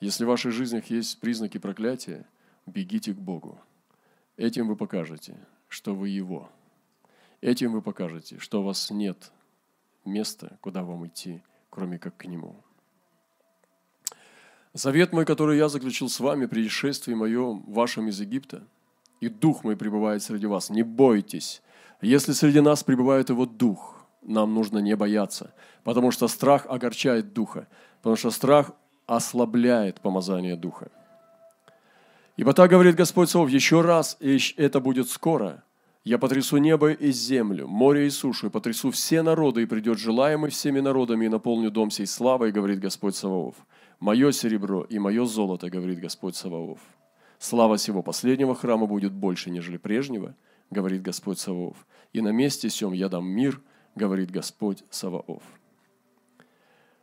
если 0.00 0.24
в 0.24 0.28
ваших 0.28 0.52
жизнях 0.52 0.86
есть 0.86 1.18
признаки 1.20 1.58
проклятия, 1.58 2.26
бегите 2.66 3.12
к 3.12 3.18
Богу. 3.18 3.60
Этим 4.36 4.68
вы 4.68 4.76
покажете, 4.76 5.36
что 5.68 5.94
вы 5.94 6.10
Его. 6.10 6.50
Этим 7.40 7.72
вы 7.72 7.82
покажете, 7.82 8.38
что 8.38 8.60
у 8.60 8.64
вас 8.64 8.90
нет 8.90 9.32
места, 10.04 10.58
куда 10.60 10.84
вам 10.84 11.06
идти, 11.06 11.42
кроме 11.70 11.98
как 11.98 12.16
к 12.16 12.26
Нему. 12.26 12.62
Завет 14.74 15.12
мой, 15.12 15.24
который 15.24 15.56
я 15.56 15.68
заключил 15.68 16.08
с 16.08 16.20
вами 16.20 16.46
при 16.46 16.66
исшествии 16.66 17.14
вашем 17.72 18.08
из 18.08 18.20
Египта, 18.20 18.62
и 19.20 19.28
Дух 19.28 19.64
мой 19.64 19.76
пребывает 19.76 20.22
среди 20.22 20.46
вас. 20.46 20.70
Не 20.70 20.82
бойтесь. 20.82 21.62
Если 22.00 22.32
среди 22.32 22.60
нас 22.60 22.84
пребывает 22.84 23.30
Его 23.30 23.46
Дух, 23.46 23.96
нам 24.22 24.54
нужно 24.54 24.78
не 24.78 24.94
бояться, 24.94 25.52
потому 25.84 26.10
что 26.10 26.28
страх 26.28 26.66
огорчает 26.68 27.32
Духа, 27.32 27.66
потому 27.98 28.16
что 28.16 28.30
страх 28.30 28.72
ослабляет 29.06 30.00
помазание 30.00 30.54
Духа. 30.54 30.90
Ибо 32.36 32.52
так 32.52 32.70
говорит 32.70 32.94
Господь 32.94 33.30
Сов, 33.30 33.50
еще 33.50 33.80
раз, 33.80 34.16
и 34.20 34.38
это 34.56 34.78
будет 34.78 35.08
скоро. 35.08 35.64
Я 36.04 36.18
потрясу 36.18 36.58
небо 36.58 36.92
и 36.92 37.10
землю, 37.10 37.66
море 37.66 38.06
и 38.06 38.10
сушу, 38.10 38.46
и 38.46 38.50
потрясу 38.50 38.90
все 38.92 39.22
народы, 39.22 39.62
и 39.62 39.66
придет 39.66 39.98
желаемый 39.98 40.50
всеми 40.50 40.78
народами, 40.80 41.24
и 41.26 41.28
наполню 41.28 41.70
дом 41.70 41.90
сей 41.90 42.06
славой, 42.06 42.52
говорит 42.52 42.78
Господь 42.78 43.16
Саваоф. 43.16 43.56
Мое 44.00 44.30
серебро 44.30 44.84
и 44.84 44.98
мое 44.98 45.24
золото, 45.24 45.70
говорит 45.70 45.98
Господь 45.98 46.36
Саваоф. 46.36 46.78
Слава 47.38 47.78
сего 47.78 48.02
последнего 48.02 48.54
храма 48.54 48.86
будет 48.86 49.12
больше, 49.12 49.50
нежели 49.50 49.76
прежнего, 49.76 50.36
говорит 50.70 51.02
Господь 51.02 51.38
Саваоф. 51.40 51.86
И 52.12 52.20
на 52.20 52.28
месте 52.28 52.70
сем 52.70 52.92
я 52.92 53.08
дам 53.08 53.26
мир, 53.26 53.60
говорит 53.96 54.30
Господь 54.30 54.84
Саваоф. 54.90 55.42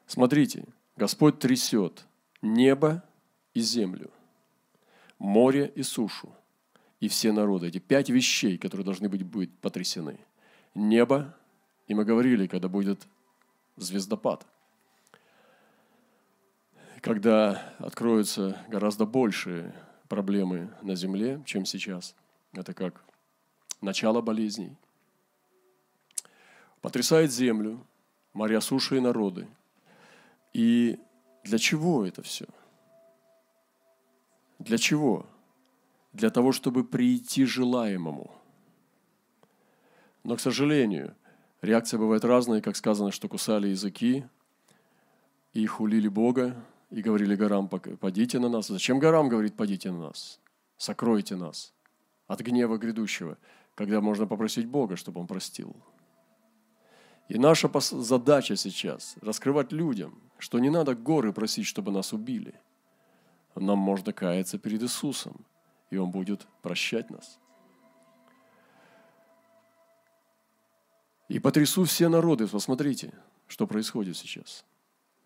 Смотрите, 0.08 0.66
Господь 0.96 1.40
трясет 1.40 2.06
небо 2.42 3.04
и 3.54 3.60
землю, 3.60 4.10
море 5.20 5.72
и 5.76 5.84
сушу, 5.84 6.34
и 7.02 7.10
все 7.10 7.34
народы. 7.34 7.68
Эти 7.68 7.80
пять 7.80 8.10
вещей, 8.10 8.58
которые 8.58 8.86
должны 8.86 9.10
быть, 9.10 9.24
быть 9.24 9.52
потрясены. 9.60 10.18
Небо, 10.74 11.36
и 11.88 11.94
мы 11.94 12.06
говорили, 12.06 12.48
когда 12.48 12.70
будет 12.70 13.06
звездопад– 13.76 14.48
когда 17.06 17.62
откроются 17.78 18.58
гораздо 18.68 19.06
большие 19.06 19.76
проблемы 20.10 20.72
на 20.82 20.96
Земле, 20.96 21.40
чем 21.46 21.64
сейчас. 21.64 22.16
Это 22.52 22.74
как 22.74 23.00
начало 23.80 24.22
болезней. 24.22 24.76
Потрясает 26.82 27.32
землю, 27.32 27.80
моря, 28.34 28.60
суши 28.60 28.98
и 28.98 29.00
народы. 29.00 29.48
И 30.52 30.98
для 31.44 31.60
чего 31.60 32.08
это 32.08 32.24
все? 32.24 32.48
Для 34.58 34.80
чего? 34.80 35.28
Для 36.12 36.32
того, 36.32 36.52
чтобы 36.54 36.84
прийти 36.84 37.46
желаемому. 37.46 38.32
Но, 40.24 40.38
к 40.38 40.40
сожалению, 40.40 41.14
реакция 41.62 42.00
бывает 42.00 42.26
разная, 42.26 42.62
как 42.62 42.76
сказано, 42.76 43.12
что 43.12 43.28
кусали 43.28 43.68
языки 43.68 44.26
и 45.54 45.68
хулили 45.68 46.08
Бога, 46.08 46.56
и 46.96 47.02
говорили 47.02 47.36
горам, 47.36 47.68
падите 47.68 48.40
на 48.40 48.48
нас. 48.48 48.68
Зачем 48.68 49.00
горам 49.00 49.28
говорит, 49.28 49.58
падите 49.58 49.92
на 49.92 50.00
нас? 50.00 50.40
Сокройте 50.78 51.36
нас 51.36 51.74
от 52.28 52.40
гнева 52.40 52.78
грядущего, 52.78 53.38
когда 53.76 54.00
можно 54.00 54.26
попросить 54.28 54.66
Бога, 54.66 54.96
чтобы 54.96 55.20
Он 55.20 55.28
простил. 55.28 55.76
И 57.28 57.38
наша 57.38 57.70
задача 57.80 58.56
сейчас– 58.56 59.16
раскрывать 59.22 59.74
людям, 59.74 60.18
что 60.38 60.58
не 60.60 60.70
надо 60.70 60.96
горы 60.96 61.34
просить, 61.34 61.66
чтобы 61.66 61.92
нас 61.92 62.14
убили. 62.14 62.54
Нам 63.56 63.78
можно 63.78 64.14
каяться 64.14 64.58
перед 64.58 64.82
Иисусом, 64.82 65.46
и 65.90 65.98
Он 65.98 66.12
будет 66.12 66.48
прощать 66.62 67.10
нас. 67.10 67.40
И 71.28 71.40
потрясу 71.40 71.84
все 71.84 72.08
народы. 72.08 72.48
Посмотрите, 72.48 73.12
что 73.48 73.68
происходит 73.68 74.16
сейчас– 74.16 74.64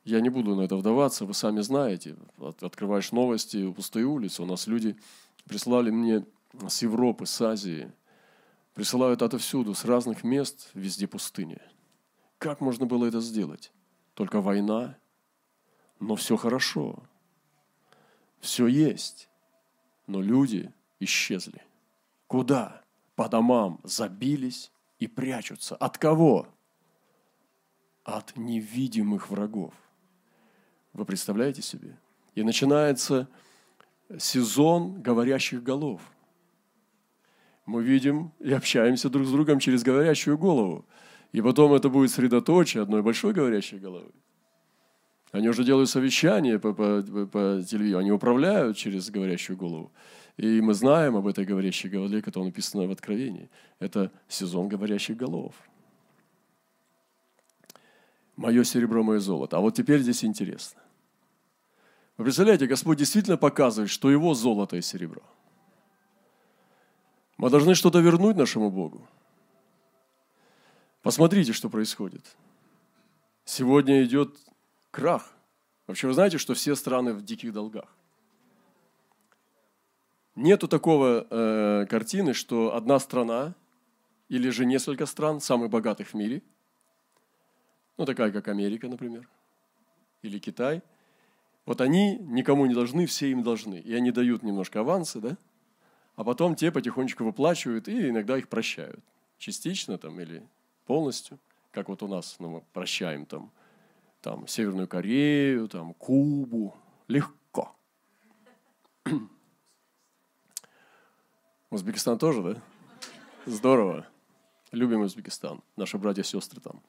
я 0.04 0.22
не 0.22 0.30
буду 0.30 0.56
на 0.56 0.62
это 0.62 0.76
вдаваться, 0.76 1.26
вы 1.26 1.34
сами 1.34 1.62
знаете. 1.62 2.16
Открываешь 2.62 3.12
новости, 3.12 3.72
пустые 3.72 4.06
улицы. 4.06 4.44
У 4.44 4.46
нас 4.46 4.68
люди 4.68 4.98
прислали 5.46 5.92
мне 5.92 6.26
с 6.68 6.82
Европы, 6.82 7.26
с 7.26 7.42
Азии. 7.42 7.92
Присылают 8.74 9.22
отовсюду, 9.22 9.74
с 9.74 9.86
разных 9.86 10.24
мест, 10.24 10.70
везде 10.74 11.08
пустыня. 11.08 11.62
Как 12.38 12.62
можно 12.62 12.86
было 12.86 13.06
это 13.06 13.20
сделать? 13.20 13.72
Только 14.14 14.42
война. 14.42 14.98
Но 16.00 16.16
все 16.16 16.38
хорошо. 16.38 17.04
Все 18.40 18.68
есть. 18.68 19.30
Но 20.08 20.22
люди 20.22 20.72
исчезли. 21.00 21.62
Куда? 22.28 22.84
По 23.16 23.28
домам 23.28 23.82
забились 23.84 24.72
и 24.98 25.08
прячутся. 25.08 25.76
От 25.76 25.98
кого? 25.98 26.48
От 28.06 28.38
невидимых 28.38 29.30
врагов. 29.30 29.74
Вы 31.00 31.06
представляете 31.06 31.62
себе? 31.62 31.98
И 32.36 32.44
начинается 32.44 33.30
сезон 34.18 35.02
говорящих 35.02 35.64
голов. 35.64 36.02
Мы 37.66 37.84
видим 37.84 38.34
и 38.40 38.52
общаемся 38.52 39.10
друг 39.10 39.26
с 39.26 39.32
другом 39.32 39.60
через 39.60 39.82
говорящую 39.82 40.38
голову. 40.38 40.86
И 41.32 41.42
потом 41.42 41.74
это 41.74 41.88
будет 41.88 42.12
средоточие 42.12 42.84
одной 42.84 43.02
большой 43.02 43.32
говорящей 43.32 43.80
головы. 43.80 44.12
Они 45.32 45.48
уже 45.48 45.64
делают 45.64 45.90
совещания 45.90 46.60
по, 46.60 46.74
по, 46.74 47.02
по 47.02 47.64
телевизору, 47.64 48.02
они 48.02 48.12
управляют 48.12 48.76
через 48.76 49.10
говорящую 49.10 49.56
голову. 49.56 49.94
И 50.36 50.60
мы 50.60 50.74
знаем 50.74 51.16
об 51.16 51.28
этой 51.28 51.46
говорящей 51.46 51.90
голове, 51.90 52.22
которая 52.22 52.50
написана 52.50 52.88
в 52.88 52.92
Откровении. 52.92 53.50
Это 53.80 54.12
сезон 54.28 54.68
говорящих 54.68 55.16
голов. 55.16 55.56
Мое 58.36 58.66
серебро, 58.66 59.02
мое 59.02 59.20
золото. 59.20 59.56
А 59.56 59.60
вот 59.62 59.76
теперь 59.76 60.02
здесь 60.02 60.26
интересно. 60.26 60.82
Вы 62.19 62.25
представляете, 62.25 62.67
Господь 62.67 62.97
действительно 62.97 63.38
показывает, 63.38 63.89
что 63.89 64.12
Его 64.12 64.34
золото 64.34 64.75
и 64.75 64.82
серебро. 64.82 65.23
Мы 67.38 67.49
должны 67.49 67.73
что-то 67.73 67.99
вернуть 67.99 68.36
нашему 68.36 68.69
Богу. 68.69 69.08
Посмотрите, 71.01 71.53
что 71.53 71.69
происходит. 71.69 72.36
Сегодня 73.45 74.03
идет 74.03 74.38
крах. 74.91 75.32
Вообще, 75.88 76.08
вы 76.08 76.13
знаете, 76.13 76.38
что 76.38 76.53
все 76.53 76.75
страны 76.75 77.13
в 77.13 77.23
диких 77.23 77.53
долгах? 77.53 77.95
Нету 80.36 80.67
такого 80.67 81.25
э, 81.29 81.86
картины, 81.89 82.34
что 82.34 82.75
одна 82.75 82.99
страна 82.99 83.55
или 84.27 84.49
же 84.49 84.65
несколько 84.65 85.05
стран, 85.05 85.39
самых 85.39 85.69
богатых 85.71 86.10
в 86.10 86.13
мире– 86.13 86.43
ну 87.99 88.05
такая 88.05 88.32
как 88.32 88.47
Америка, 88.47 88.88
например, 88.88 89.27
или 90.21 90.39
Китай, 90.39 90.82
вот 91.69 91.82
они 91.82 92.17
никому 92.17 92.65
не 92.65 92.73
должны, 92.73 93.05
все 93.05 93.29
им 93.29 93.43
должны. 93.43 93.75
И 93.75 93.93
они 93.93 94.10
дают 94.10 94.41
немножко 94.41 94.79
авансы, 94.79 95.19
да? 95.19 95.38
А 96.15 96.23
потом 96.23 96.55
те 96.55 96.71
потихонечку 96.71 97.23
выплачивают 97.23 97.88
и 97.88 98.10
иногда 98.10 98.39
их 98.39 98.49
прощают. 98.49 98.99
Частично 99.38 99.99
там 99.99 100.19
или 100.19 100.41
полностью, 100.88 101.38
как 101.69 101.89
вот 101.89 102.01
у 102.01 102.08
нас, 102.08 102.38
ну, 102.39 102.49
мы 102.49 102.63
прощаем 102.73 103.27
там, 103.27 103.51
там 104.19 104.47
Северную 104.47 104.88
Корею, 104.88 105.67
там 105.67 105.93
Кубу, 105.93 106.75
легко. 107.08 107.75
Узбекистан 111.69 112.17
тоже, 112.17 112.41
да? 112.41 112.62
Здорово. 113.45 114.08
Любим 114.71 115.01
Узбекистан. 115.01 115.62
Наши 115.75 115.99
братья 115.99 116.23
и 116.23 116.25
сестры 116.25 116.62
там. 116.62 116.82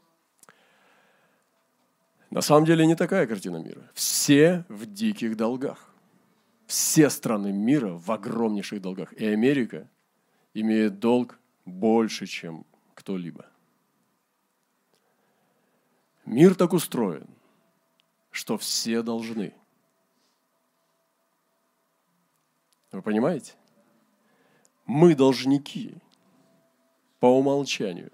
На 2.30 2.42
самом 2.42 2.64
деле 2.64 2.86
не 2.86 2.94
такая 2.94 3.26
картина 3.26 3.56
мира. 3.56 3.90
Все 3.92 4.64
в 4.68 4.86
диких 4.86 5.36
долгах. 5.36 5.92
Все 6.66 7.10
страны 7.10 7.52
мира 7.52 7.94
в 7.94 8.10
огромнейших 8.12 8.80
долгах. 8.80 9.12
И 9.14 9.26
Америка 9.26 9.90
имеет 10.54 11.00
долг 11.00 11.40
больше, 11.64 12.26
чем 12.26 12.64
кто-либо. 12.94 13.46
Мир 16.24 16.54
так 16.54 16.72
устроен, 16.72 17.26
что 18.30 18.56
все 18.56 19.02
должны. 19.02 19.52
Вы 22.92 23.02
понимаете? 23.02 23.54
Мы 24.86 25.16
должники 25.16 25.96
по 27.18 27.26
умолчанию. 27.26 28.12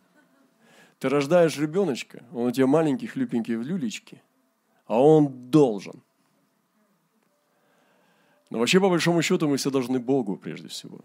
Ты 0.98 1.08
рождаешь 1.08 1.58
ребеночка, 1.58 2.24
он 2.32 2.46
у 2.46 2.50
тебя 2.50 2.66
маленький, 2.66 3.06
хлюпенький 3.06 3.56
в 3.56 3.62
люлечке, 3.62 4.22
а 4.86 5.00
он 5.00 5.50
должен. 5.50 6.02
Но 8.50 8.58
вообще, 8.58 8.80
по 8.80 8.88
большому 8.88 9.22
счету, 9.22 9.48
мы 9.48 9.56
все 9.56 9.70
должны 9.70 9.98
Богу 9.98 10.36
прежде 10.36 10.68
всего. 10.68 11.00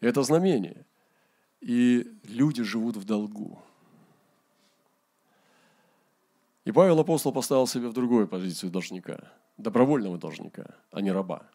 Это 0.00 0.22
знамение. 0.22 0.86
И 1.60 2.06
люди 2.24 2.62
живут 2.62 2.96
в 2.96 3.04
долгу. 3.04 3.60
И 6.64 6.72
Павел 6.72 6.98
апостол 7.00 7.32
поставил 7.32 7.66
себя 7.66 7.88
в 7.88 7.92
другую 7.92 8.28
позицию 8.28 8.70
должника, 8.70 9.32
добровольного 9.56 10.18
должника, 10.18 10.74
а 10.90 11.00
не 11.00 11.12
раба. 11.12 11.48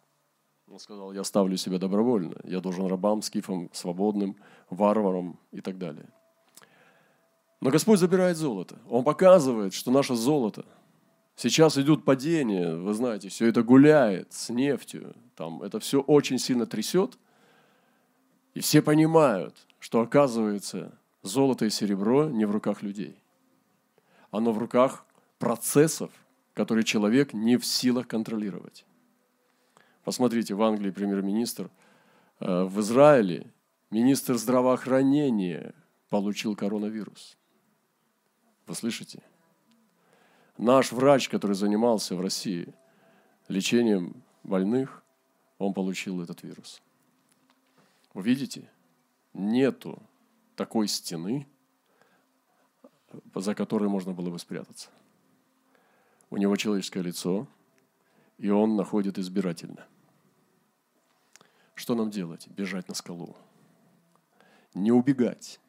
Он 0.67 0.79
сказал, 0.79 1.13
я 1.13 1.23
ставлю 1.23 1.57
себя 1.57 1.77
добровольно, 1.77 2.35
я 2.43 2.61
должен 2.61 2.87
рабам, 2.87 3.21
скифам, 3.21 3.69
свободным, 3.73 4.35
варварам 4.69 5.39
и 5.51 5.61
так 5.61 5.77
далее. 5.77 6.09
Но 7.63 7.71
Господь 7.71 7.99
забирает 7.99 8.37
золото. 8.37 8.77
Он 8.89 9.03
показывает, 9.03 9.73
что 9.73 9.89
наше 9.91 10.15
золото, 10.15 10.65
сейчас 11.35 11.77
идут 11.77 12.05
падения, 12.05 12.75
вы 12.75 12.93
знаете, 12.93 13.29
все 13.29 13.47
это 13.47 13.63
гуляет 13.63 14.31
с 14.33 14.49
нефтью, 14.49 15.15
там 15.35 15.63
это 15.63 15.79
все 15.79 16.01
очень 16.01 16.39
сильно 16.39 16.65
трясет, 16.65 17.17
и 18.53 18.59
все 18.59 18.81
понимают, 18.81 19.55
что 19.79 20.01
оказывается 20.01 20.91
золото 21.23 21.65
и 21.65 21.69
серебро 21.69 22.29
не 22.29 22.45
в 22.45 22.51
руках 22.51 22.83
людей 22.83 23.23
оно 24.33 24.51
в 24.51 24.57
руках 24.57 25.05
процессов, 25.37 26.09
которые 26.55 26.83
человек 26.83 27.33
не 27.33 27.57
в 27.57 27.65
силах 27.65 28.07
контролировать. 28.07 28.83
Посмотрите, 30.03 30.55
в 30.55 30.63
Англии 30.63 30.89
премьер-министр, 30.89 31.69
э, 32.39 32.63
в 32.63 32.79
Израиле 32.79 33.45
министр 33.91 34.37
здравоохранения 34.37 35.75
получил 36.09 36.55
коронавирус. 36.55 37.37
Вы 38.65 38.75
слышите? 38.75 39.21
Наш 40.57 40.91
врач, 40.91 41.29
который 41.29 41.55
занимался 41.55 42.15
в 42.15 42.21
России 42.21 42.73
лечением 43.47 44.23
больных, 44.43 45.03
он 45.57 45.73
получил 45.73 46.21
этот 46.21 46.43
вирус. 46.43 46.81
Вы 48.13 48.23
видите? 48.23 48.69
Нету 49.33 50.01
такой 50.55 50.87
стены, 50.87 51.47
за 53.33 53.55
которой 53.55 53.89
можно 53.89 54.13
было 54.13 54.29
бы 54.29 54.39
спрятаться. 54.39 54.89
У 56.29 56.37
него 56.37 56.55
человеческое 56.55 57.01
лицо, 57.01 57.47
и 58.37 58.49
он 58.49 58.75
находит 58.75 59.17
избирательно. 59.17 59.85
Что 61.75 61.95
нам 61.95 62.11
делать? 62.11 62.47
Бежать 62.47 62.87
на 62.87 62.93
скалу. 62.93 63.35
Не 64.73 64.91
убегать, 64.91 65.59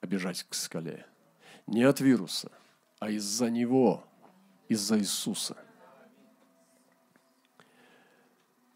а 0.00 0.06
бежать 0.06 0.42
к 0.44 0.54
скале. 0.54 1.06
Не 1.70 1.84
от 1.84 2.00
вируса, 2.00 2.52
а 2.98 3.10
из-за 3.10 3.48
него, 3.48 4.04
из-за 4.68 4.98
Иисуса. 4.98 5.56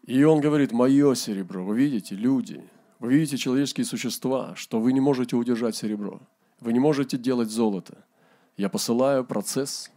И 0.07 0.23
он 0.23 0.41
говорит, 0.41 0.71
мое 0.71 1.13
серебро, 1.13 1.63
вы 1.63 1.77
видите, 1.77 2.15
люди, 2.15 2.67
вы 2.97 3.13
видите 3.13 3.37
человеческие 3.37 3.85
существа, 3.85 4.55
что 4.55 4.79
вы 4.79 4.93
не 4.93 4.99
можете 4.99 5.35
удержать 5.35 5.75
серебро, 5.75 6.19
вы 6.59 6.73
не 6.73 6.79
можете 6.79 7.17
делать 7.17 7.49
золото– 7.49 8.03
я 8.57 8.69
посылаю 8.69 9.25
процесс, 9.25 9.91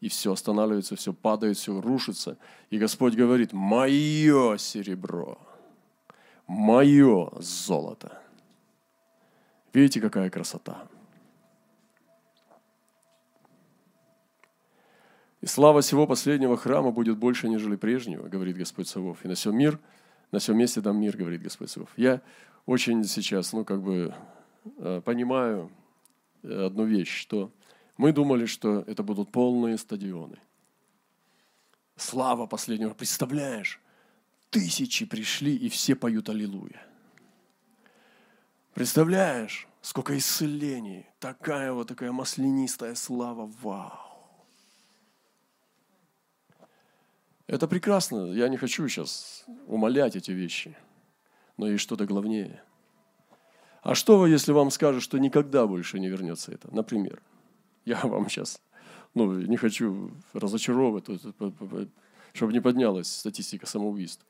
и 0.00 0.08
все 0.08 0.32
останавливается, 0.32 0.96
все 0.96 1.12
падает, 1.12 1.56
все 1.56 1.80
рушится. 1.80 2.38
И 2.70 2.78
Господь 2.78 3.14
говорит, 3.14 3.52
мое 3.52 4.56
серебро, 4.56 5.38
мое 6.46 7.30
золото. 7.38 8.20
Видите, 9.72 10.00
какая 10.00 10.30
красота. 10.30 10.88
И 15.44 15.46
слава 15.46 15.82
всего 15.82 16.06
последнего 16.06 16.56
храма 16.56 16.90
будет 16.90 17.18
больше, 17.18 17.50
нежели 17.50 17.76
прежнего, 17.76 18.28
говорит 18.28 18.56
Господь 18.56 18.88
Савов. 18.88 19.22
И 19.26 19.28
на 19.28 19.34
всем 19.34 19.54
мир, 19.54 19.78
на 20.32 20.38
всем 20.38 20.56
месте 20.56 20.80
дам 20.80 20.98
мир, 20.98 21.18
говорит 21.18 21.42
Господь 21.42 21.68
Савов. 21.68 21.90
Я 21.98 22.22
очень 22.64 23.04
сейчас, 23.04 23.52
ну, 23.52 23.62
как 23.62 23.82
бы, 23.82 24.14
э, 24.78 25.02
понимаю 25.04 25.70
одну 26.42 26.86
вещь, 26.86 27.14
что 27.14 27.52
мы 27.98 28.14
думали, 28.14 28.46
что 28.46 28.84
это 28.86 29.02
будут 29.02 29.32
полные 29.32 29.76
стадионы. 29.76 30.38
Слава 31.94 32.46
последнего. 32.46 32.94
Представляешь, 32.94 33.82
тысячи 34.48 35.04
пришли 35.04 35.54
и 35.54 35.68
все 35.68 35.94
поют 35.94 36.30
Аллилуйя. 36.30 36.80
Представляешь, 38.72 39.68
сколько 39.82 40.16
исцелений. 40.16 41.04
Такая 41.20 41.74
вот 41.74 41.88
такая 41.88 42.12
маслянистая 42.12 42.94
слава. 42.94 43.52
Вау. 43.60 44.03
Это 47.46 47.68
прекрасно. 47.68 48.32
Я 48.32 48.48
не 48.48 48.56
хочу 48.56 48.88
сейчас 48.88 49.44
умолять 49.66 50.16
эти 50.16 50.30
вещи. 50.30 50.76
Но 51.56 51.68
есть 51.68 51.82
что-то 51.82 52.06
главнее. 52.06 52.62
А 53.82 53.94
что 53.94 54.18
вы, 54.18 54.30
если 54.30 54.52
вам 54.52 54.70
скажут, 54.70 55.02
что 55.02 55.18
никогда 55.18 55.66
больше 55.66 56.00
не 56.00 56.08
вернется 56.08 56.52
это? 56.52 56.74
Например– 56.74 57.22
я 57.84 58.00
вам 58.02 58.28
сейчас 58.28 58.60
ну, 59.14 59.32
не 59.32 59.56
хочу 59.56 60.10
разочаровывать, 60.32 61.06
чтобы 62.32 62.52
не 62.52 62.60
поднялась 62.60 63.06
статистика 63.06 63.66
самоубийств. 63.66 64.24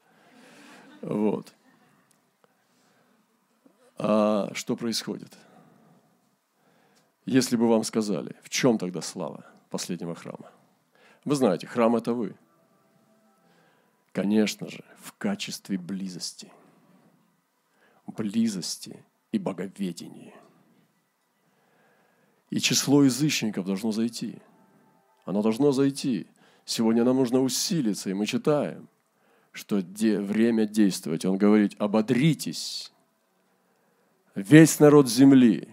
Вот. 1.00 1.54
А 3.96 4.50
что 4.54 4.76
происходит? 4.76 5.32
Если 7.24 7.56
бы 7.56 7.68
вам 7.68 7.84
сказали, 7.84 8.36
в 8.42 8.50
чем 8.50 8.76
тогда 8.76 9.00
слава 9.00 9.46
последнего 9.70 10.14
храма? 10.14 10.50
Вы 11.24 11.36
знаете, 11.36 11.66
храм– 11.66 11.96
это 11.96 12.12
вы. 12.12 12.34
Конечно 14.14 14.70
же, 14.70 14.82
в 15.02 15.12
качестве 15.12 15.76
близости. 15.76 16.50
Близости 18.06 19.04
и 19.32 19.38
боговедения– 19.38 20.32
и 22.54 22.60
число 22.60 23.02
язычников 23.02 23.66
должно 23.66 23.90
зайти. 23.90 24.36
Оно 25.24 25.42
должно 25.42 25.72
зайти. 25.72 26.28
Сегодня 26.64 27.02
нам 27.02 27.16
нужно 27.16 27.40
усилиться, 27.40 28.10
и 28.10 28.14
мы 28.14 28.26
читаем, 28.26 28.88
что 29.50 29.82
де, 29.82 30.20
время 30.20 30.64
действовать. 30.64 31.24
Он 31.24 31.36
говорит, 31.36 31.74
ободритесь, 31.80 32.92
весь 34.36 34.78
народ 34.78 35.10
земли, 35.10 35.68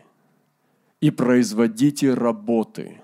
и 1.01 1.11
производите 1.11 2.15
работы. 2.15 2.99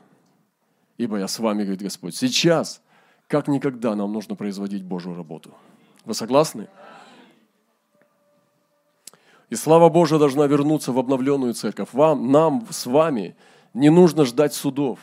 Ибо 0.98 1.20
я 1.20 1.28
с 1.28 1.38
вами, 1.38 1.62
говорит 1.62 1.84
Господь. 1.84 2.16
Сейчас, 2.16 2.82
как 3.28 3.48
никогда, 3.48 3.96
нам 3.96 4.14
нужно 4.14 4.36
производить 4.36 4.84
Божью 4.84 5.16
работу. 5.16 5.54
Вы 6.06 6.14
согласны? 6.14 6.68
И 9.50 9.56
слава 9.56 9.90
Божия 9.90 10.20
должна 10.20 10.48
вернуться 10.48 10.92
в 10.92 11.00
обновленную 11.00 11.54
церковь. 11.54 11.90
Вам, 11.94 12.32
нам 12.32 12.66
с 12.70 12.86
вами– 12.86 13.36
не 13.78 13.90
нужно 13.92 14.26
ждать 14.26 14.54
судов. 14.54 15.00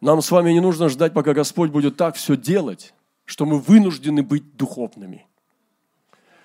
Нам 0.00 0.20
с 0.20 0.30
вами 0.30 0.52
не 0.52 0.60
нужно 0.60 0.90
ждать, 0.90 1.14
пока 1.14 1.32
Господь 1.32 1.70
будет 1.70 1.96
так 1.96 2.14
все 2.14 2.36
делать, 2.36 2.92
что 3.24 3.46
мы 3.46 3.58
вынуждены 3.58 4.22
быть 4.22 4.56
духовными. 4.56 5.26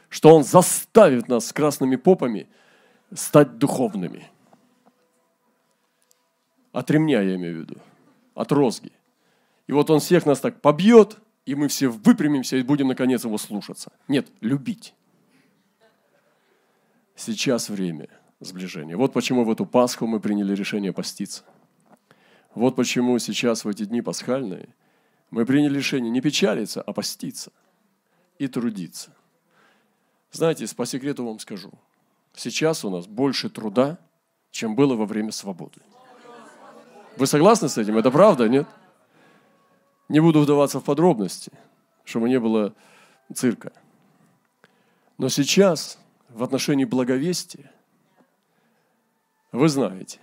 Что 0.08 0.34
Он 0.34 0.44
заставит 0.44 1.28
нас 1.28 1.48
с 1.48 1.54
красными 1.54 1.98
попами 1.98 2.48
стать 3.14 3.58
духовными. 3.58 4.26
От 6.72 6.90
ремня 6.90 7.22
я 7.22 7.36
имею 7.36 7.58
в 7.58 7.60
виду, 7.60 7.76
от 8.34 8.52
розги. 8.54 8.92
И 9.68 9.72
вот 9.72 9.90
Он 9.90 10.00
всех 10.00 10.26
нас 10.26 10.40
так 10.40 10.62
побьет, 10.62 11.18
и 11.46 11.56
мы 11.56 11.68
все 11.68 11.88
выпрямимся 11.88 12.58
и 12.58 12.64
будем 12.64 12.88
наконец 12.88 13.24
Его 13.24 13.38
слушаться. 13.38 13.92
Нет, 14.08 14.28
любить. 14.42 14.94
Сейчас 17.16 17.70
время– 17.70 18.10
сближения. 18.40 18.98
Вот 18.98 19.14
почему 19.14 19.46
в 19.46 19.52
эту 19.52 19.66
Пасху 19.66 20.08
мы 20.08 20.20
приняли 20.20 20.56
решение 20.56 20.92
поститься. 20.92 21.44
Вот 22.54 22.76
почему 22.76 23.18
сейчас, 23.20 23.64
в 23.64 23.70
эти 23.70 23.86
дни 23.86 24.02
пасхальные, 24.02 24.70
мы 25.30 25.46
приняли 25.46 25.78
решение 25.78 26.12
не 26.12 26.20
печалиться, 26.20 26.82
а 26.82 26.92
поститься 26.92 27.52
и 28.40 28.48
трудиться. 28.48 29.16
Знаете, 30.32 30.66
по 30.76 30.86
секрету 30.86 31.26
вам 31.26 31.40
скажу, 31.40 31.72
сейчас 32.34 32.84
у 32.84 32.90
нас 32.90 33.08
больше 33.08 33.50
труда, 33.50 33.98
чем 34.50 34.76
было 34.76 34.96
во 34.96 35.06
время 35.06 35.32
свободы. 35.32 35.82
Вы 37.18 37.28
согласны 37.28 37.70
с 37.70 37.78
этим? 37.78 37.98
Это 37.98 38.12
правда, 38.12 38.50
нет? 38.50 38.68
Не 40.12 40.20
буду 40.20 40.42
вдаваться 40.42 40.80
в 40.80 40.84
подробности, 40.84 41.52
чтобы 42.04 42.30
не 42.30 42.40
было 42.40 42.74
цирка. 43.34 43.72
Но 45.18 45.30
сейчас 45.30 45.98
в 46.30 46.44
отношении 46.44 46.86
благовестия– 46.86 47.72
вы 49.52 49.68
знаете, 49.68 50.20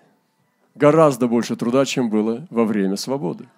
гораздо 0.74 1.29
больше 1.29 1.55
труда, 1.57 1.85
чем 1.85 2.09
было 2.09 2.46
во 2.51 2.64
время 2.64 2.96
свободы. 2.96 3.48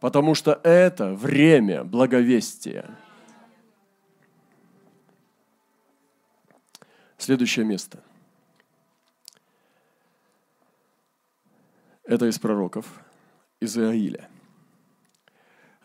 Потому 0.00 0.34
что 0.34 0.60
это 0.62 1.14
время 1.14 1.84
благовестия. 1.84 2.98
Следующее 7.16 7.64
место. 7.64 8.02
Это 12.04 12.26
из 12.26 12.38
пророков, 12.38 12.86
из 13.60 13.76
Иаиля. 13.76 14.29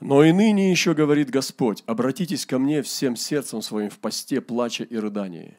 Но 0.05 0.23
и 0.23 0.31
ныне 0.31 0.69
еще 0.69 0.93
говорит 0.93 1.31
Господь, 1.31 1.83
обратитесь 1.87 2.45
ко 2.45 2.59
мне 2.59 2.83
всем 2.83 3.15
сердцем 3.15 3.63
своим 3.63 3.89
в 3.89 3.97
посте, 3.97 4.39
плача 4.39 4.83
и 4.83 4.97
рыдании. 4.97 5.57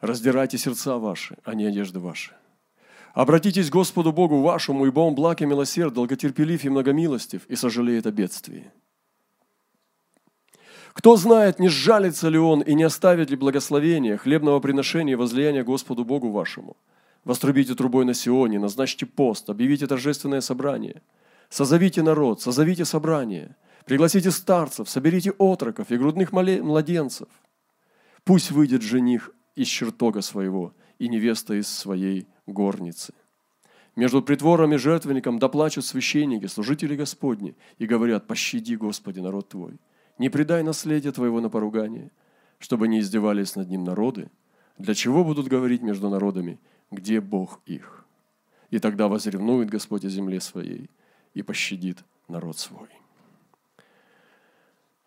Раздирайте 0.00 0.56
сердца 0.56 0.96
ваши, 0.96 1.36
а 1.44 1.54
не 1.54 1.66
одежды 1.66 2.00
ваши. 2.00 2.32
Обратитесь 3.12 3.68
к 3.68 3.72
Господу 3.74 4.12
Богу 4.12 4.40
вашему, 4.40 4.86
ибо 4.86 5.00
Он 5.00 5.14
благ 5.14 5.42
и 5.42 5.44
милосерд, 5.44 5.92
долготерпелив 5.92 6.64
и 6.64 6.70
многомилостив, 6.70 7.44
и 7.48 7.54
сожалеет 7.54 8.06
о 8.06 8.12
бедствии. 8.12 8.72
Кто 10.94 11.16
знает, 11.16 11.58
не 11.58 11.68
сжалится 11.68 12.30
ли 12.30 12.38
Он 12.38 12.62
и 12.62 12.72
не 12.72 12.84
оставит 12.84 13.28
ли 13.28 13.36
благословения, 13.36 14.16
хлебного 14.16 14.58
приношения 14.60 15.12
и 15.12 15.16
возлияния 15.16 15.64
Господу 15.64 16.06
Богу 16.06 16.30
вашему. 16.30 16.78
Вострубите 17.24 17.74
трубой 17.74 18.06
на 18.06 18.14
Сионе, 18.14 18.58
назначьте 18.58 19.04
пост, 19.04 19.50
объявите 19.50 19.86
торжественное 19.86 20.40
собрание. 20.40 21.02
Созовите 21.48 22.02
народ, 22.02 22.40
созовите 22.40 22.84
собрание, 22.84 23.56
пригласите 23.84 24.30
старцев, 24.30 24.88
соберите 24.88 25.32
отроков 25.38 25.90
и 25.90 25.96
грудных 25.96 26.32
младенцев. 26.32 27.28
Пусть 28.24 28.50
выйдет 28.50 28.82
жених 28.82 29.30
из 29.54 29.68
чертога 29.68 30.20
своего 30.20 30.74
и 30.98 31.08
невеста 31.08 31.54
из 31.54 31.68
своей 31.68 32.26
горницы. 32.46 33.14
Между 33.94 34.20
притвором 34.20 34.74
и 34.74 34.76
жертвенником 34.76 35.38
доплачут 35.38 35.86
священники, 35.86 36.46
служители 36.46 36.96
Господни, 36.96 37.56
и 37.78 37.86
говорят, 37.86 38.26
пощади, 38.26 38.74
Господи, 38.74 39.20
народ 39.20 39.48
Твой. 39.48 39.78
Не 40.18 40.28
предай 40.28 40.62
наследие 40.62 41.12
Твоего 41.12 41.40
на 41.40 41.48
поругание, 41.48 42.10
чтобы 42.58 42.88
не 42.88 43.00
издевались 43.00 43.56
над 43.56 43.70
ним 43.70 43.84
народы. 43.84 44.30
Для 44.76 44.94
чего 44.94 45.24
будут 45.24 45.48
говорить 45.48 45.80
между 45.80 46.10
народами, 46.10 46.58
где 46.90 47.20
Бог 47.20 47.60
их? 47.64 48.04
И 48.68 48.78
тогда 48.78 49.08
возревнует 49.08 49.70
Господь 49.70 50.04
о 50.04 50.10
земле 50.10 50.40
своей 50.40 50.90
и 51.36 51.42
пощадит 51.42 52.02
народ 52.28 52.58
свой. 52.58 52.88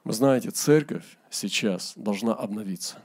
Вы 0.04 0.14
знаете, 0.14 0.52
церковь 0.52 1.18
сейчас 1.32 1.94
должна 1.96 2.36
обновиться. 2.36 3.02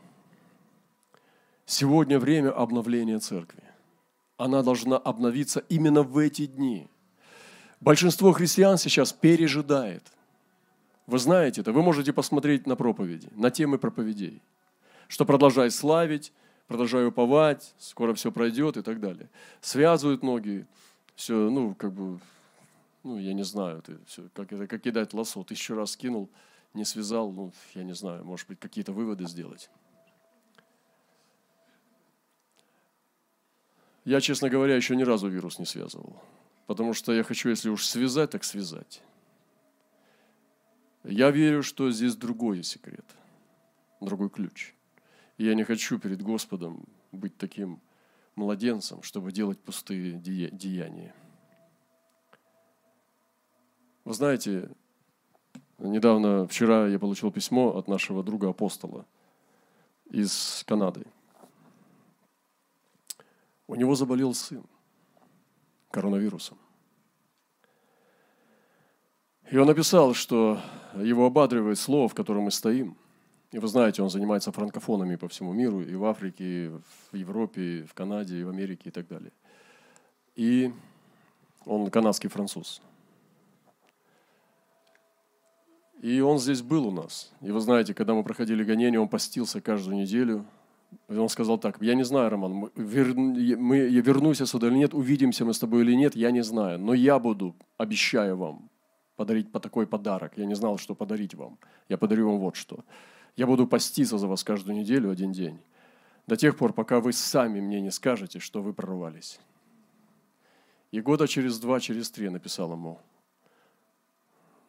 Сегодня 1.65 2.19
время 2.19 2.51
обновления 2.51 3.19
церкви 3.19 3.63
она 4.37 4.63
должна 4.63 4.99
обновиться 4.99 5.61
именно 5.71 6.03
в 6.03 6.19
эти 6.19 6.45
дни. 6.45 6.87
Большинство 7.81 8.33
христиан 8.33 8.77
сейчас 8.77 9.15
пережидает. 9.15 10.03
Вы 11.07 11.19
знаете 11.19 11.63
это, 11.63 11.73
вы 11.73 11.83
можете 11.83 12.13
посмотреть 12.13 12.67
на 12.67 12.77
проповеди, 12.77 13.29
на 13.37 13.51
темы 13.51 13.79
проповедей, 13.79 14.43
что 15.09 15.25
продолжай 15.25 15.71
славить, 15.71 16.31
продолжай 16.67 17.07
уповать, 17.07 17.75
скоро 17.79 18.13
все 18.13 18.31
пройдет 18.31 18.77
и 18.77 18.83
так 18.83 19.01
далее. 19.01 19.31
Связывают 19.63 20.23
ноги, 20.23 20.67
все, 21.15 21.49
ну, 21.49 21.75
как 21.75 21.93
бы, 21.93 22.21
ну, 23.05 23.19
я 23.19 23.35
не 23.35 23.45
знаю, 23.45 23.79
это 23.79 23.99
все, 24.07 24.29
как, 24.35 24.53
это, 24.53 24.67
как 24.67 24.83
кидать 24.83 25.13
лосо. 25.13 25.45
Тысячу 25.45 25.75
раз 25.75 25.93
скинул, 25.93 26.31
не 26.73 26.85
связал, 26.85 27.31
ну, 27.31 27.53
я 27.75 27.85
не 27.85 27.95
знаю, 27.95 28.25
может 28.25 28.49
быть, 28.49 28.59
какие-то 28.59 28.93
выводы 28.93 29.27
сделать. 29.27 29.71
Я, 34.05 34.21
честно 34.21 34.51
говоря, 34.51 34.75
еще 34.75 34.97
ни 34.97 35.03
разу 35.03 35.29
вирус 35.29 35.59
не 35.59 35.67
связывал. 35.67 36.21
Потому 36.67 36.95
что 36.95 37.13
я 37.13 37.23
хочу, 37.23 37.51
если 37.51 37.69
уж 37.69 37.87
связать, 37.87 38.31
так 38.31 38.43
связать. 38.43 39.03
Я 41.05 41.31
верю, 41.31 41.63
что 41.63 41.91
здесь 41.91 42.17
другой 42.17 42.63
секрет, 42.63 43.05
другой 44.01 44.31
ключ. 44.31 44.75
И 45.37 45.45
я 45.45 45.55
не 45.55 45.65
хочу 45.65 45.99
перед 45.99 46.23
Господом 46.23 46.85
быть 47.13 47.37
таким 47.37 47.81
младенцем, 48.35 49.03
чтобы 49.03 49.31
делать 49.31 49.61
пустые 49.61 50.13
деяния. 50.13 51.15
Вы 54.05 54.13
знаете, 54.13 54.69
недавно, 55.79 56.47
вчера 56.47 56.89
я 56.89 56.99
получил 56.99 57.33
письмо 57.33 57.75
от 57.75 57.89
нашего 57.89 58.23
друга 58.23 58.51
апостола 58.51 59.07
из 60.11 60.63
Канады. 60.67 61.07
У 63.67 63.75
него 63.75 63.95
заболел 63.95 64.35
сын 64.35 64.63
коронавирусом. 65.91 66.59
И 69.51 69.57
он 69.57 69.67
написал, 69.67 70.13
что 70.13 70.61
его 70.95 71.25
ободривает 71.25 71.79
слово, 71.79 72.09
в 72.09 72.15
котором 72.15 72.43
мы 72.43 72.51
стоим. 72.51 72.97
И 73.53 73.59
вы 73.59 73.69
знаете, 73.69 74.03
он 74.03 74.11
занимается 74.11 74.53
франкофонами 74.53 75.17
по 75.17 75.29
всему 75.29 75.55
миру, 75.55 75.81
и 75.81 75.95
в 75.95 76.05
Африке, 76.05 76.67
и 76.67 76.69
в 76.69 77.17
Европе, 77.17 77.79
и 77.79 77.83
в 77.85 77.95
Канаде, 77.95 78.41
и 78.41 78.45
в 78.45 78.51
Америке, 78.51 78.91
и 78.91 78.93
так 78.93 79.07
далее. 79.09 79.33
И 80.35 80.75
он 81.65 81.89
канадский 81.91 82.29
француз. 82.29 82.83
И 86.05 86.21
он 86.21 86.39
здесь 86.39 86.61
был 86.61 86.87
у 86.87 86.91
нас. 86.91 87.33
И 87.41 87.51
вы 87.51 87.61
знаете, 87.61 87.95
когда 87.95 88.13
мы 88.15 88.23
проходили 88.23 88.63
гонение, 88.63 89.01
он 89.01 89.09
постился 89.09 89.61
каждую 89.61 89.97
неделю– 89.97 90.45
он 91.09 91.29
сказал 91.29 91.59
так, 91.59 91.81
я 91.81 91.95
не 91.95 92.05
знаю, 92.05 92.31
Роман, 92.31 92.71
вер, 92.77 93.15
мы, 93.15 93.77
я 93.77 94.01
вернусь 94.01 94.41
я 94.41 94.47
сюда 94.47 94.69
или 94.69 94.77
нет, 94.77 94.95
увидимся 94.95 95.45
мы 95.45 95.53
с 95.53 95.59
тобой 95.59 95.83
или 95.83 95.95
нет, 95.95 96.17
я 96.17 96.31
не 96.31 96.43
знаю. 96.43 96.79
Но 96.79 96.95
я 96.95 97.19
буду, 97.19 97.55
обещаю 97.77 98.37
вам, 98.37 98.71
подарить 99.17 99.51
по 99.51 99.61
такой 99.61 99.87
подарок. 99.87 100.33
Я 100.37 100.47
не 100.47 100.55
знал, 100.55 100.79
что 100.79 100.95
подарить 100.95 101.35
вам. 101.35 101.59
Я 101.89 101.99
подарю 101.99 102.31
вам 102.31 102.39
вот 102.39 102.57
что. 102.57 102.85
Я 103.37 103.47
буду 103.47 103.67
поститься 103.67 104.19
за 104.19 104.27
вас 104.27 104.45
каждую 104.45 104.77
неделю 104.77 105.11
один 105.11 105.33
день. 105.33 105.59
До 106.27 106.37
тех 106.37 106.57
пор, 106.57 106.73
пока 106.73 107.01
вы 107.01 107.13
сами 107.13 107.61
мне 107.61 107.81
не 107.81 107.91
скажете, 107.91 108.39
что 108.39 108.63
вы 108.63 108.73
прорвались. 108.73 109.41
И 110.91 111.01
года 111.01 111.27
через 111.27 111.59
два, 111.59 111.81
через 111.81 112.11
три 112.11 112.29
написал 112.31 112.73
ему, 112.73 112.99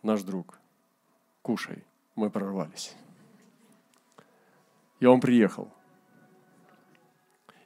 наш 0.02 0.24
друг, 0.24 0.60
кушай, 1.46 1.84
мы 2.16 2.32
прорвались. 2.32 2.96
И 5.00 5.06
он 5.06 5.22
приехал 5.22 5.70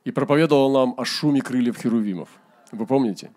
и 0.04 0.12
проповедовал 0.12 0.70
нам 0.72 0.96
о 0.98 1.06
шуме 1.06 1.42
крыльев 1.42 1.78
херувимов. 1.78 2.30
Вы 2.74 2.86
помните? 2.86 3.32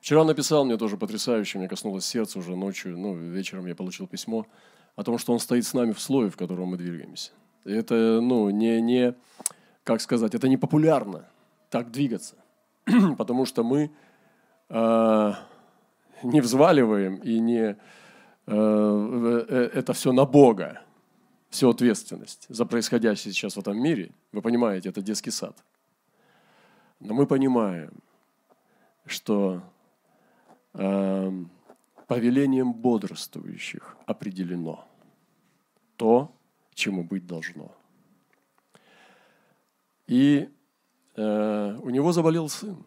Вчера 0.00 0.20
он 0.20 0.26
написал 0.26 0.66
мне 0.66 0.76
тоже 0.76 0.98
потрясающе, 0.98 1.58
мне 1.58 1.66
коснулось 1.68 2.04
сердца 2.04 2.38
уже 2.38 2.56
ночью, 2.56 2.98
ну, 2.98 3.14
вечером 3.14 3.64
я 3.66 3.74
получил 3.74 4.06
письмо 4.06 4.46
о 4.96 5.02
том, 5.02 5.16
что 5.16 5.32
он 5.32 5.38
стоит 5.38 5.64
с 5.64 5.72
нами 5.72 5.92
в 5.92 6.00
слое, 6.00 6.28
в 6.28 6.36
котором 6.36 6.68
мы 6.68 6.76
двигаемся. 6.76 7.32
И 7.64 7.72
это, 7.72 8.20
ну, 8.20 8.50
не, 8.50 8.82
не, 8.82 9.14
как 9.82 10.02
сказать, 10.02 10.34
это 10.34 10.46
не 10.46 10.58
популярно 10.58 11.24
так 11.70 11.90
двигаться, 11.90 12.36
потому 13.16 13.46
что 13.46 13.64
мы 13.64 13.90
э, 14.68 15.32
не 16.22 16.40
взваливаем 16.42 17.16
и 17.16 17.38
не 17.38 17.78
это 18.46 19.92
все 19.92 20.12
на 20.12 20.24
Бога 20.24 20.82
всю 21.54 21.70
ответственность 21.70 22.46
за 22.48 22.66
происходящее 22.66 23.32
сейчас 23.32 23.56
в 23.56 23.60
этом 23.60 23.80
мире. 23.80 24.10
Вы 24.32 24.42
понимаете, 24.42 24.88
это 24.88 25.00
детский 25.00 25.30
сад. 25.30 25.56
Но 26.98 27.14
мы 27.14 27.26
понимаем, 27.26 27.92
что 29.06 29.62
э, 30.72 31.32
повелением 32.06 32.72
бодрствующих 32.72 33.96
определено 34.06 34.84
то, 35.96 36.34
чему 36.74 37.04
быть 37.04 37.26
должно. 37.26 37.70
И 40.06 40.48
э, 41.14 41.78
у 41.82 41.90
него 41.90 42.12
заболел 42.12 42.48
сын. 42.48 42.84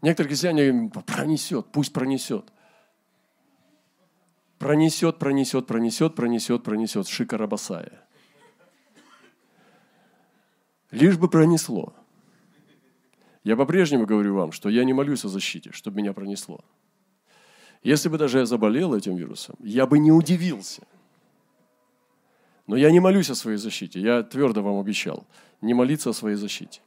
Некоторые 0.00 0.28
христиане 0.28 0.90
пронесет, 1.06 1.66
пусть 1.72 1.92
пронесет 1.92 2.52
пронесет, 4.58 5.18
пронесет, 5.18 5.66
пронесет, 5.66 6.14
пронесет, 6.14 6.62
пронесет. 6.62 7.08
Шикарабасая. 7.08 8.00
Лишь 10.90 11.18
бы 11.18 11.28
пронесло. 11.28 11.92
Я 13.42 13.56
по-прежнему 13.56 14.06
говорю 14.06 14.34
вам, 14.34 14.52
что 14.52 14.68
я 14.68 14.84
не 14.84 14.92
молюсь 14.92 15.24
о 15.24 15.28
защите, 15.28 15.70
чтобы 15.72 15.98
меня 15.98 16.12
пронесло. 16.12 16.64
Если 17.82 18.08
бы 18.08 18.16
даже 18.16 18.38
я 18.38 18.46
заболел 18.46 18.94
этим 18.94 19.16
вирусом, 19.16 19.56
я 19.60 19.86
бы 19.86 19.98
не 19.98 20.12
удивился. 20.12 20.82
Но 22.66 22.76
я 22.76 22.90
не 22.90 23.00
молюсь 23.00 23.28
о 23.28 23.34
своей 23.34 23.58
защите. 23.58 24.00
Я 24.00 24.22
твердо 24.22 24.62
вам 24.62 24.78
обещал 24.78 25.26
не 25.64 25.74
молиться 25.74 26.10
о 26.10 26.12
своей 26.12 26.36
защите. 26.36 26.80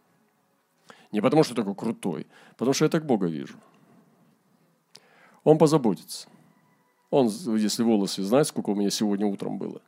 Не 1.12 1.22
потому, 1.22 1.44
что 1.44 1.56
такой 1.56 1.76
крутой, 1.76 2.28
потому 2.58 2.74
что 2.74 2.86
я 2.86 2.90
так 2.90 3.06
Бога 3.06 3.28
вижу. 3.28 3.58
Он 5.44 5.58
позаботится. 5.58 6.30
Он, 7.10 7.28
если 7.56 7.84
волосы, 7.84 8.24
знаете, 8.24 8.50
сколько 8.50 8.72
у 8.72 8.76
меня 8.76 8.90
сегодня 8.90 9.26
утром 9.26 9.58
было, 9.58 9.82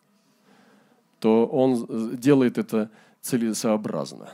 то 1.19 1.45
он 1.45 2.17
делает 2.17 2.57
это 2.57 2.89
целесообразно. 3.21 4.31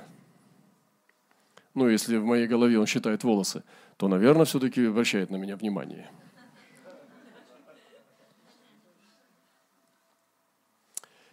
Ну, 1.74 1.90
если 1.90 2.18
в 2.18 2.26
моей 2.26 2.48
голове 2.48 2.80
он 2.80 2.86
считает 2.86 3.24
волосы, 3.24 3.64
то, 3.98 4.08
наверное, 4.08 4.46
все-таки 4.46 4.86
обращает 4.86 5.30
на 5.30 5.38
меня 5.38 5.58
внимание. 5.58 6.10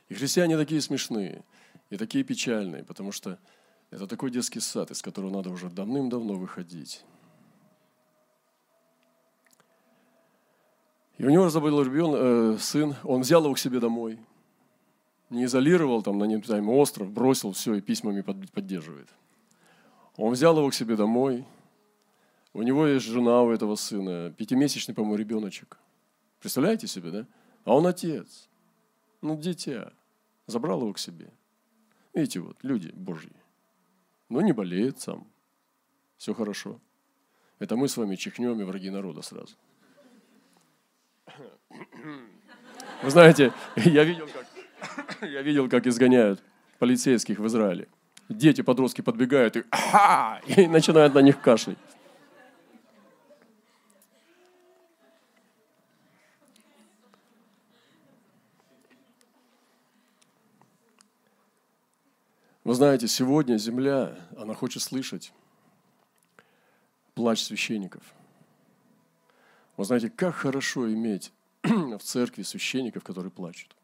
И 0.08 0.14
христиане 0.14 0.56
такие 0.56 0.80
смешные. 0.80 1.44
и 1.92 1.98
такие 1.98 2.24
печальные, 2.24 2.84
потому 2.84 3.12
что 3.12 3.38
это 3.90 4.06
такой 4.06 4.30
детский 4.30 4.60
сад, 4.60 4.90
из 4.90 5.02
которого 5.02 5.30
надо 5.30 5.50
уже 5.50 5.68
давным-давно 5.68 6.34
выходить. 6.34 7.04
И 11.22 11.24
у 11.24 11.30
него 11.30 11.48
забыл 11.50 11.80
ребенок, 11.82 12.20
э, 12.20 12.56
сын, 12.58 12.96
он 13.04 13.20
взял 13.20 13.44
его 13.44 13.54
к 13.54 13.58
себе 13.60 13.78
домой, 13.78 14.18
не 15.30 15.44
изолировал 15.44 16.02
там 16.02 16.18
на 16.18 16.24
нем 16.24 16.42
остров, 16.68 17.12
бросил 17.12 17.52
все 17.52 17.76
и 17.76 17.80
письмами 17.80 18.22
поддерживает. 18.22 19.08
Он 20.16 20.32
взял 20.32 20.58
его 20.58 20.68
к 20.68 20.74
себе 20.74 20.96
домой, 20.96 21.46
у 22.52 22.62
него 22.62 22.88
есть 22.88 23.06
жена 23.06 23.40
у 23.42 23.52
этого 23.52 23.76
сына, 23.76 24.34
пятимесячный, 24.36 24.96
по-моему, 24.96 25.14
ребеночек. 25.14 25.78
Представляете 26.40 26.88
себе, 26.88 27.12
да? 27.12 27.26
А 27.62 27.76
он 27.76 27.86
отец, 27.86 28.48
ну, 29.20 29.36
дитя, 29.36 29.92
забрал 30.48 30.80
его 30.80 30.92
к 30.92 30.98
себе. 30.98 31.30
Эти 32.14 32.38
вот 32.38 32.56
люди 32.62 32.90
Божьи. 32.94 33.36
Но 34.28 34.40
не 34.40 34.50
болеет 34.50 34.98
сам. 34.98 35.28
Все 36.16 36.34
хорошо. 36.34 36.80
Это 37.60 37.76
мы 37.76 37.86
с 37.86 37.96
вами 37.96 38.16
чихнем 38.16 38.60
и 38.60 38.64
враги 38.64 38.90
народа 38.90 39.22
сразу. 39.22 39.54
Вы 43.02 43.10
знаете, 43.10 43.52
я 43.76 44.04
видел, 44.04 44.28
как, 44.28 45.22
я 45.22 45.42
видел, 45.42 45.68
как 45.68 45.86
изгоняют 45.86 46.42
полицейских 46.78 47.38
в 47.38 47.46
Израиле. 47.46 47.88
Дети, 48.28 48.62
подростки 48.62 49.00
подбегают 49.00 49.56
и, 49.56 49.64
и 50.46 50.66
начинают 50.66 51.14
на 51.14 51.20
них 51.20 51.40
кашлять. 51.40 51.78
Вы 62.64 62.74
знаете, 62.74 63.08
сегодня 63.08 63.56
земля, 63.56 64.16
она 64.38 64.54
хочет 64.54 64.82
слышать 64.82 65.32
плач 67.14 67.42
священников. 67.42 68.02
Вы 69.76 69.84
знаете, 69.84 70.10
как 70.10 70.34
хорошо 70.34 70.92
иметь 70.92 71.32
в 71.62 71.98
церкви 71.98 72.42
священников, 72.42 73.04
которые 73.04 73.30
плачут. 73.30 73.74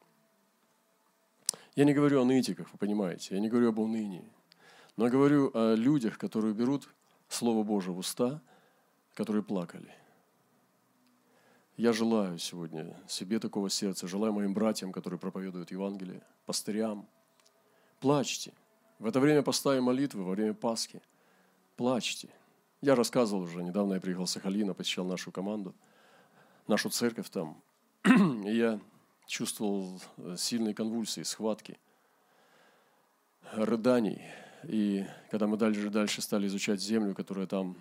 Я 1.75 1.85
не 1.85 1.95
говорю 1.95 2.23
о 2.23 2.25
нытиках, 2.25 2.73
вы 2.73 2.79
понимаете, 2.79 3.35
я 3.35 3.41
не 3.41 3.49
говорю 3.49 3.69
об 3.69 3.79
унынии, 3.79 4.25
но 4.97 5.05
я 5.05 5.11
говорю 5.11 5.51
о 5.55 5.75
людях, 5.75 6.19
которые 6.19 6.55
берут 6.55 6.89
Слово 7.29 7.63
Божие 7.63 7.95
в 7.95 7.99
уста, 7.99 8.41
которые 9.15 9.43
плакали. 9.43 9.95
Я 11.77 11.93
желаю 11.93 12.39
сегодня 12.39 12.97
себе 13.07 13.39
такого 13.39 13.71
сердца, 13.71 14.09
желаю 14.09 14.33
моим 14.33 14.55
братьям, 14.55 14.93
которые 14.93 15.21
проповедуют 15.21 15.71
Евангелие, 15.71 16.23
пастырям, 16.47 17.07
плачьте– 18.01 18.53
в 18.99 19.07
это 19.07 19.21
время 19.21 19.43
поста 19.43 19.77
и 19.77 19.81
молитвы, 19.81 20.25
во 20.25 20.33
время 20.33 20.55
Пасхи, 20.55 21.01
плачьте. 21.77 22.29
Я 22.81 22.95
рассказывал 22.95 23.43
уже, 23.43 23.63
недавно 23.63 23.95
я 23.95 24.01
приехал 24.01 24.27
с 24.27 24.33
Сахалина, 24.33 24.73
посещал 24.73 25.05
нашу 25.05 25.33
команду, 25.33 25.75
нашу 26.69 26.91
церковь 26.91 27.29
там. 27.29 27.61
И 28.05 28.57
я 28.57 28.79
чувствовал 29.27 30.01
сильные 30.37 30.75
конвульсии, 30.75 31.23
схватки, 31.23 31.77
рыданий. 33.53 34.23
И 34.63 35.05
когда 35.31 35.49
мы 35.49 35.57
дальше, 35.57 35.91
дальше 35.91 36.23
стали 36.23 36.47
изучать 36.47 36.81
землю, 36.81 37.17
которая 37.17 37.49
там 37.49 37.77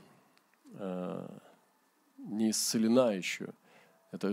э, 0.74 1.28
не 2.18 2.50
исцелена 2.50 3.12
еще, 3.12 3.54
это 4.12 4.32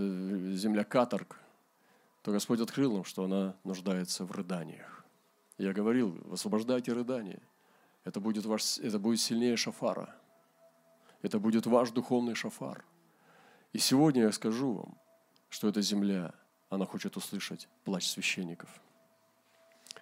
земля 0.56 0.84
каторг, 0.84 1.40
то 2.22 2.32
Господь 2.32 2.60
открыл 2.60 2.94
нам, 2.94 3.04
что 3.04 3.24
она 3.24 3.54
нуждается 3.64 4.24
в 4.24 4.32
рыданиях. 4.32 5.04
Я 5.58 5.74
говорил, 5.74 6.18
освобождайте 6.32 6.94
рыдание. 6.94 7.42
Это 8.04 8.18
будет, 8.18 8.46
ваш, 8.46 8.78
это 8.78 8.98
будет 8.98 9.20
сильнее 9.20 9.56
шафара. 9.56 10.14
Это 11.24 11.38
будет 11.38 11.64
ваш 11.64 11.90
духовный 11.90 12.34
шафар. 12.34 12.84
И 13.72 13.78
сегодня 13.78 14.24
я 14.24 14.32
скажу 14.32 14.74
вам, 14.74 14.98
что 15.48 15.68
эта 15.68 15.80
земля, 15.80 16.34
она 16.68 16.84
хочет 16.84 17.16
услышать 17.16 17.66
плач 17.84 18.06
священников. 18.06 18.68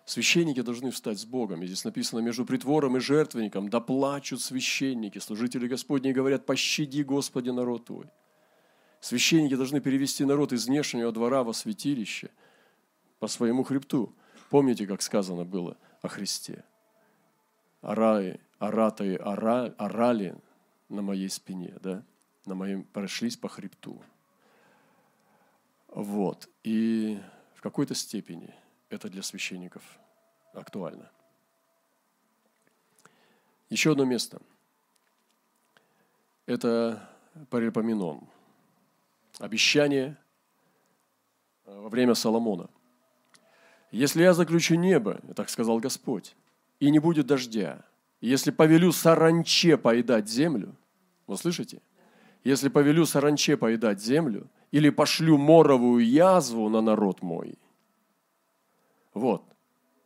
Священники 0.04 0.62
должны 0.62 0.90
встать 0.90 1.20
с 1.20 1.24
Богом. 1.24 1.62
И 1.62 1.66
здесь 1.68 1.84
написано, 1.84 2.18
между 2.18 2.44
притвором 2.44 2.96
и 2.96 3.00
жертвенником 3.00 3.68
да 3.68 3.78
плачут 3.78 4.40
священники. 4.40 5.20
Служители 5.20 5.68
Господни 5.68 6.10
говорят, 6.10 6.44
пощади, 6.44 7.02
Господи, 7.02 7.50
народ 7.50 7.84
Твой. 7.84 8.06
Священники 8.98 9.54
должны 9.54 9.80
перевести 9.80 10.24
народ 10.24 10.52
из 10.52 10.66
внешнего 10.66 11.12
двора 11.12 11.44
во 11.44 11.52
святилище 11.52 12.30
по 13.20 13.28
своему 13.28 13.62
хребту. 13.62 14.12
Помните, 14.50 14.88
как 14.88 15.00
сказано 15.02 15.44
было 15.44 15.76
о 16.00 16.08
Христе? 16.08 16.64
Араи, 17.80 18.40
аратаи, 18.58 19.14
ара, 19.22 19.72
орали 19.78 20.34
на 20.88 21.02
моей 21.02 21.28
спине, 21.28 21.76
да? 21.80 22.02
На 22.44 22.54
моем, 22.54 22.84
прошлись 22.84 23.36
по 23.36 23.48
хребту. 23.48 24.02
Вот. 25.88 26.48
И 26.64 27.20
в 27.54 27.60
какой-то 27.60 27.94
степени 27.94 28.54
это 28.88 29.08
для 29.08 29.22
священников 29.22 29.82
актуально. 30.52 31.10
Еще 33.70 33.92
одно 33.92 34.04
место. 34.04 34.40
Это 36.46 37.08
Парипоменон. 37.50 38.26
Обещание 39.38 40.16
во 41.64 41.88
время 41.88 42.14
Соломона– 42.14 42.68
если 43.92 44.22
я 44.22 44.32
заключу 44.32 44.74
небо, 44.76 45.20
так 45.36 45.50
сказал 45.50 45.78
Господь, 45.78 46.34
и 46.80 46.90
не 46.90 46.98
будет 46.98 47.26
дождя, 47.26 47.84
если 48.28 48.52
повелю 48.52 48.92
саранче 48.92 49.76
поедать 49.76 50.28
землю, 50.28 50.76
вы 51.26 51.36
слышите? 51.36 51.80
Если 52.44 52.68
повелю 52.68 53.04
саранче 53.04 53.56
поедать 53.56 54.00
землю, 54.00 54.48
или 54.70 54.90
пошлю 54.90 55.36
моровую 55.38 56.04
язву 56.04 56.68
на 56.68 56.80
народ 56.80 57.22
мой. 57.22 57.58
Вот. 59.12 59.42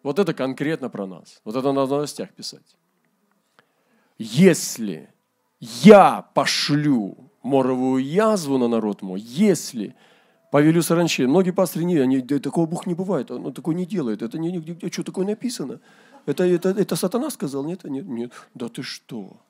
Вот 0.03 0.19
это 0.19 0.35
конкретно 0.35 0.89
про 0.89 1.07
нас. 1.07 1.41
Вот 1.45 1.57
это 1.57 1.73
на 1.73 1.87
новостях 1.87 2.33
писать. 2.33 2.77
Если 4.19 5.09
я 5.61 6.23
пошлю 6.35 7.31
моровую 7.43 8.05
язву 8.05 8.59
на 8.59 8.67
народ 8.67 9.03
мой, 9.03 9.21
если 9.21 9.95
Повелю 10.51 10.83
саранче. 10.83 11.27
Многие 11.27 11.51
пастыри 11.51 11.99
они, 11.99 12.21
такого 12.23 12.67
Бог 12.67 12.87
не 12.87 12.95
бывает, 12.95 13.31
он 13.31 13.53
такой 13.53 13.75
не 13.75 13.85
делает. 13.85 14.23
Это 14.23 14.39
не, 14.39 14.53
не, 14.53 14.91
что 14.91 15.03
такое 15.03 15.27
написано? 15.27 15.81
Это, 16.27 16.45
это, 16.45 16.71
это 16.71 16.97
сатана 16.97 17.31
сказал? 17.31 17.65
Нет, 17.65 17.85
нет, 17.85 18.07
нет. 18.07 18.33
Да 18.55 18.69
ты 18.69 18.83
что? 18.83 19.41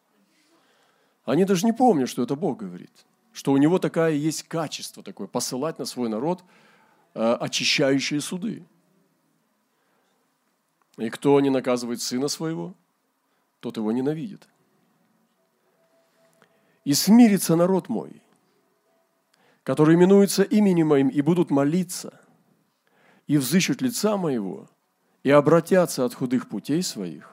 Они 1.24 1.44
даже 1.44 1.66
не 1.66 1.72
помнят, 1.72 2.08
что 2.08 2.22
это 2.22 2.36
Бог 2.36 2.58
говорит. 2.58 2.92
Что 3.32 3.52
у 3.52 3.56
него 3.56 3.78
такая 3.78 4.12
есть 4.12 4.44
качество 4.44 5.02
такое, 5.02 5.26
посылать 5.26 5.78
на 5.78 5.84
свой 5.84 6.08
народ 6.08 6.44
э, 7.14 7.32
очищающие 7.40 8.20
суды. 8.20 8.64
И 10.96 11.10
кто 11.10 11.40
не 11.40 11.50
наказывает 11.50 12.00
сына 12.00 12.28
своего, 12.28 12.74
тот 13.60 13.76
его 13.76 13.90
ненавидит. 13.92 14.48
И 16.84 16.94
смирится 16.94 17.56
народ 17.56 17.88
мой– 17.88 18.22
которые 19.66 19.96
именуются 19.96 20.44
именем 20.44 20.86
моим 20.86 21.08
и 21.08 21.20
будут 21.22 21.50
молиться, 21.50 22.20
и 23.26 23.36
взыщут 23.36 23.82
лица 23.82 24.16
моего, 24.16 24.70
и 25.26 25.30
обратятся 25.30 26.04
от 26.04 26.14
худых 26.14 26.48
путей 26.48 26.84
своих, 26.84 27.28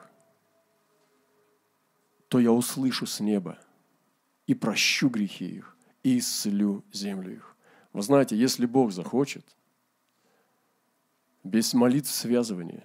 то 2.26 2.40
я 2.40 2.50
услышу 2.50 3.06
с 3.06 3.20
неба 3.20 3.56
и 4.48 4.54
прощу 4.54 5.08
грехи 5.08 5.58
их, 5.58 5.76
и 6.02 6.18
исцелю 6.18 6.82
землю 6.92 7.36
их. 7.36 7.56
Вы 7.92 8.02
знаете, 8.02 8.36
если 8.36 8.66
Бог 8.66 8.90
захочет, 8.90 9.46
без 11.44 11.72
молитв 11.72 12.10
связывания, 12.10 12.82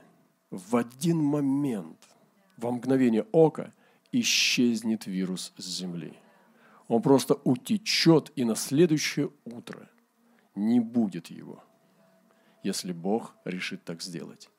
в 0.52 0.76
один 0.76 1.18
момент, 1.18 1.98
во 2.58 2.70
мгновение 2.70 3.26
ока, 3.32 3.74
исчезнет 4.12 5.08
вирус 5.08 5.54
с 5.58 5.66
земли– 5.66 6.14
он 6.88 7.02
просто 7.02 7.36
утечет, 7.44 8.32
и 8.36 8.44
на 8.44 8.56
следующее 8.56 9.32
утро 9.46 9.90
не 10.54 10.80
будет 10.80 11.28
его, 11.28 11.64
если 12.64 12.94
Бог 12.94 13.36
решит 13.44 13.84
так 13.84 14.04
сделать. 14.04 14.50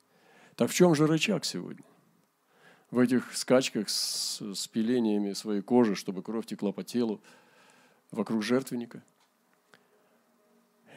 Так 0.61 0.71
в 0.71 0.75
чем 0.75 0.95
же 0.95 1.07
рычаг 1.07 1.47
сегодня? 1.47 1.87
В 2.91 2.99
этих 2.99 3.35
скачках 3.35 3.89
с, 3.89 4.43
с 4.43 4.69
пилениями 4.69 5.33
своей 5.33 5.63
кожи, 5.63 5.95
чтобы 5.95 6.23
кровь 6.23 6.45
текла 6.45 6.71
по 6.71 6.85
телу 6.85 7.23
вокруг 8.11 8.43
жертвенника? 8.43 9.03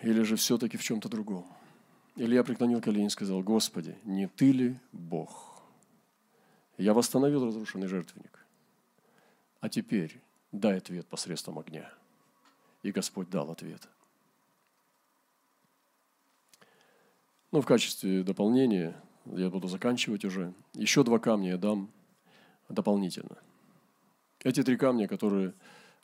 Или 0.01 0.23
же 0.23 0.35
все-таки 0.35 0.75
в 0.75 0.83
чем-то 0.83 1.07
другом? 1.07 1.47
Или 2.17 2.35
я 2.35 2.43
преклонил 2.43 2.81
колени 2.81 3.05
и 3.05 3.09
сказал, 3.09 3.41
Господи, 3.41 3.97
не 4.03 4.27
Ты 4.27 4.51
ли 4.51 4.79
Бог? 4.91 5.63
Я 6.77 6.93
восстановил 6.93 7.45
разрушенный 7.45 7.87
жертвенник. 7.87 8.45
А 9.61 9.69
теперь 9.69 10.19
дай 10.51 10.79
ответ 10.79 11.07
посредством 11.07 11.57
огня. 11.57 11.89
И 12.81 12.91
Господь 12.91 13.29
дал 13.29 13.49
ответ. 13.49 13.87
Ну, 17.51 17.61
в 17.61 17.65
качестве 17.65 18.23
дополнения 18.23 19.01
я 19.25 19.49
буду 19.49 19.67
заканчивать 19.67 20.25
уже. 20.25 20.53
Еще 20.73 21.03
два 21.03 21.19
камня 21.19 21.51
я 21.51 21.57
дам 21.57 21.89
дополнительно. 22.69 23.37
Эти 24.43 24.63
три 24.63 24.77
камня, 24.77 25.07
которые, 25.07 25.53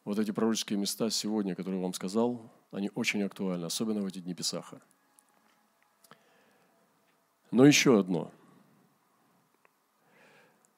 вот 0.05 0.20
эти 0.20 0.32
пророческие 0.32 0.80
места 0.80 1.09
сегодня, 1.09 1.55
которые 1.55 1.80
я 1.80 1.84
вам 1.84 1.93
сказал, 1.93 2.51
они 2.72 2.89
очень 2.95 3.22
актуальны, 3.24 3.65
особенно 3.65 4.01
в 4.01 4.05
эти 4.05 4.20
дни 4.20 4.34
Песаха. 4.34 4.82
Но 7.51 7.65
еще 7.65 7.99
одно. 7.99 8.32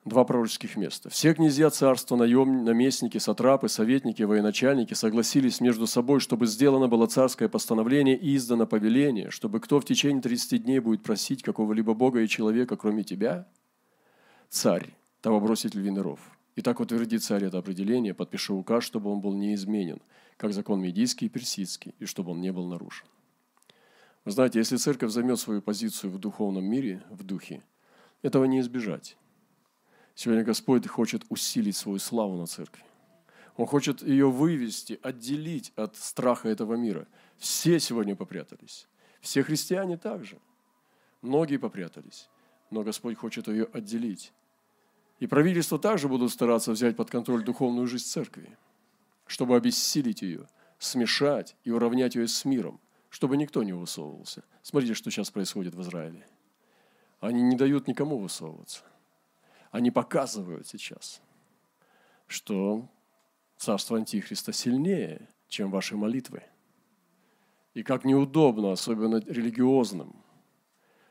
Два 0.04 0.24
пророческих 0.24 0.78
места. 0.78 1.12
Все 1.12 1.36
князья 1.36 1.70
царства, 1.70 2.16
наем, 2.16 2.66
наместники, 2.66 3.20
сатрапы, 3.20 3.70
советники, 3.70 4.24
военачальники 4.24 4.96
согласились 4.96 5.62
между 5.62 5.86
собой, 5.86 6.20
чтобы 6.20 6.48
сделано 6.48 6.88
было 6.88 7.06
царское 7.06 7.48
постановление 7.48 8.18
и 8.18 8.36
издано 8.36 8.66
повеление, 8.66 9.30
чтобы 9.30 9.60
кто 9.60 9.80
в 9.80 9.86
течение 9.86 10.20
30 10.20 10.64
дней 10.64 10.80
будет 10.80 11.04
просить 11.04 11.44
какого-либо 11.44 11.94
бога 11.94 12.20
и 12.22 12.28
человека, 12.28 12.78
кроме 12.78 13.04
тебя, 13.04 13.48
царь, 14.50 14.90
того 15.22 15.40
бросить 15.40 15.76
львиный 15.76 16.02
ров. 16.02 16.20
И 16.56 16.64
так 16.64 16.80
утверди 16.80 17.20
царь 17.20 17.46
это 17.46 17.60
определение, 17.60 18.16
подпиши 18.16 18.54
указ, 18.54 18.84
чтобы 18.84 19.12
он 19.12 19.22
был 19.22 19.36
неизменен, 19.36 20.02
как 20.38 20.54
закон 20.54 20.82
медийский 20.82 21.28
и 21.28 21.30
персидский, 21.30 21.94
и 22.00 22.06
чтобы 22.06 22.32
он 22.32 22.42
не 22.42 22.52
был 22.52 22.66
нарушен. 22.66 23.06
Вы 24.26 24.32
знаете, 24.32 24.58
если 24.58 24.78
церковь 24.78 25.12
займет 25.12 25.40
свою 25.40 25.62
позицию 25.62 26.10
в 26.10 26.18
духовном 26.18 26.66
мире, 26.66 27.04
в 27.12 27.24
духе, 27.24 27.62
этого 28.24 28.46
не 28.46 28.62
избежать. 28.62 29.16
Сегодня 30.16 30.44
Господь 30.44 30.88
хочет 30.88 31.24
усилить 31.30 31.76
свою 31.76 32.00
славу 32.00 32.38
на 32.38 32.48
церкви. 32.48 32.84
Он 33.56 33.66
хочет 33.66 34.02
ее 34.02 34.30
вывести, 34.30 35.00
отделить 35.02 35.74
от 35.76 35.96
страха 35.98 36.50
этого 36.50 36.76
мира. 36.76 37.08
Все 37.38 37.80
сегодня 37.80 38.16
попрятались. 38.16 38.88
Все 39.20 39.44
христиане 39.44 39.98
также. 39.98 40.40
Многие 41.22 41.58
попрятались. 41.58 42.30
Но 42.70 42.84
Господь 42.84 43.18
хочет 43.18 43.48
ее 43.48 43.66
отделить. 43.74 44.34
И 45.20 45.28
правительства 45.28 45.78
также 45.78 46.08
будут 46.08 46.32
стараться 46.32 46.72
взять 46.72 46.96
под 46.96 47.10
контроль 47.10 47.44
духовную 47.44 47.88
жизнь 47.88 48.06
церкви, 48.06 48.58
чтобы 49.28 49.56
обессилить 49.56 50.22
ее, 50.22 50.48
смешать 50.80 51.56
и 51.64 51.72
уравнять 51.72 52.16
ее 52.16 52.28
с 52.28 52.46
миром– 52.46 52.80
чтобы 53.12 53.38
никто 53.38 53.62
не 53.62 53.74
высовывался. 53.74 54.44
Смотрите, 54.64 54.96
что 54.96 55.12
сейчас 55.12 55.30
происходит 55.30 55.76
в 55.76 55.82
Израиле. 55.82 56.26
Они 57.20 57.42
не 57.42 57.56
дают 57.56 57.88
никому 57.88 58.18
высовываться. 58.18 58.84
Они 59.72 59.90
показывают 59.90 60.68
сейчас, 60.68 61.22
что 62.28 62.88
царство 63.58 63.98
Антихриста 63.98 64.54
сильнее, 64.54 65.30
чем 65.48 65.72
ваши 65.72 65.96
молитвы. 65.96 66.44
И 67.74 67.84
как 67.84 68.04
неудобно, 68.04 68.74
особенно 68.74 69.18
религиозным, 69.26 70.16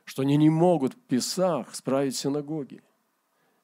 что 0.04 0.22
они 0.22 0.36
не 0.36 0.50
могут 0.50 0.94
в 0.94 0.98
Песах 0.98 1.74
справить 1.74 2.16
синагоги. 2.16 2.82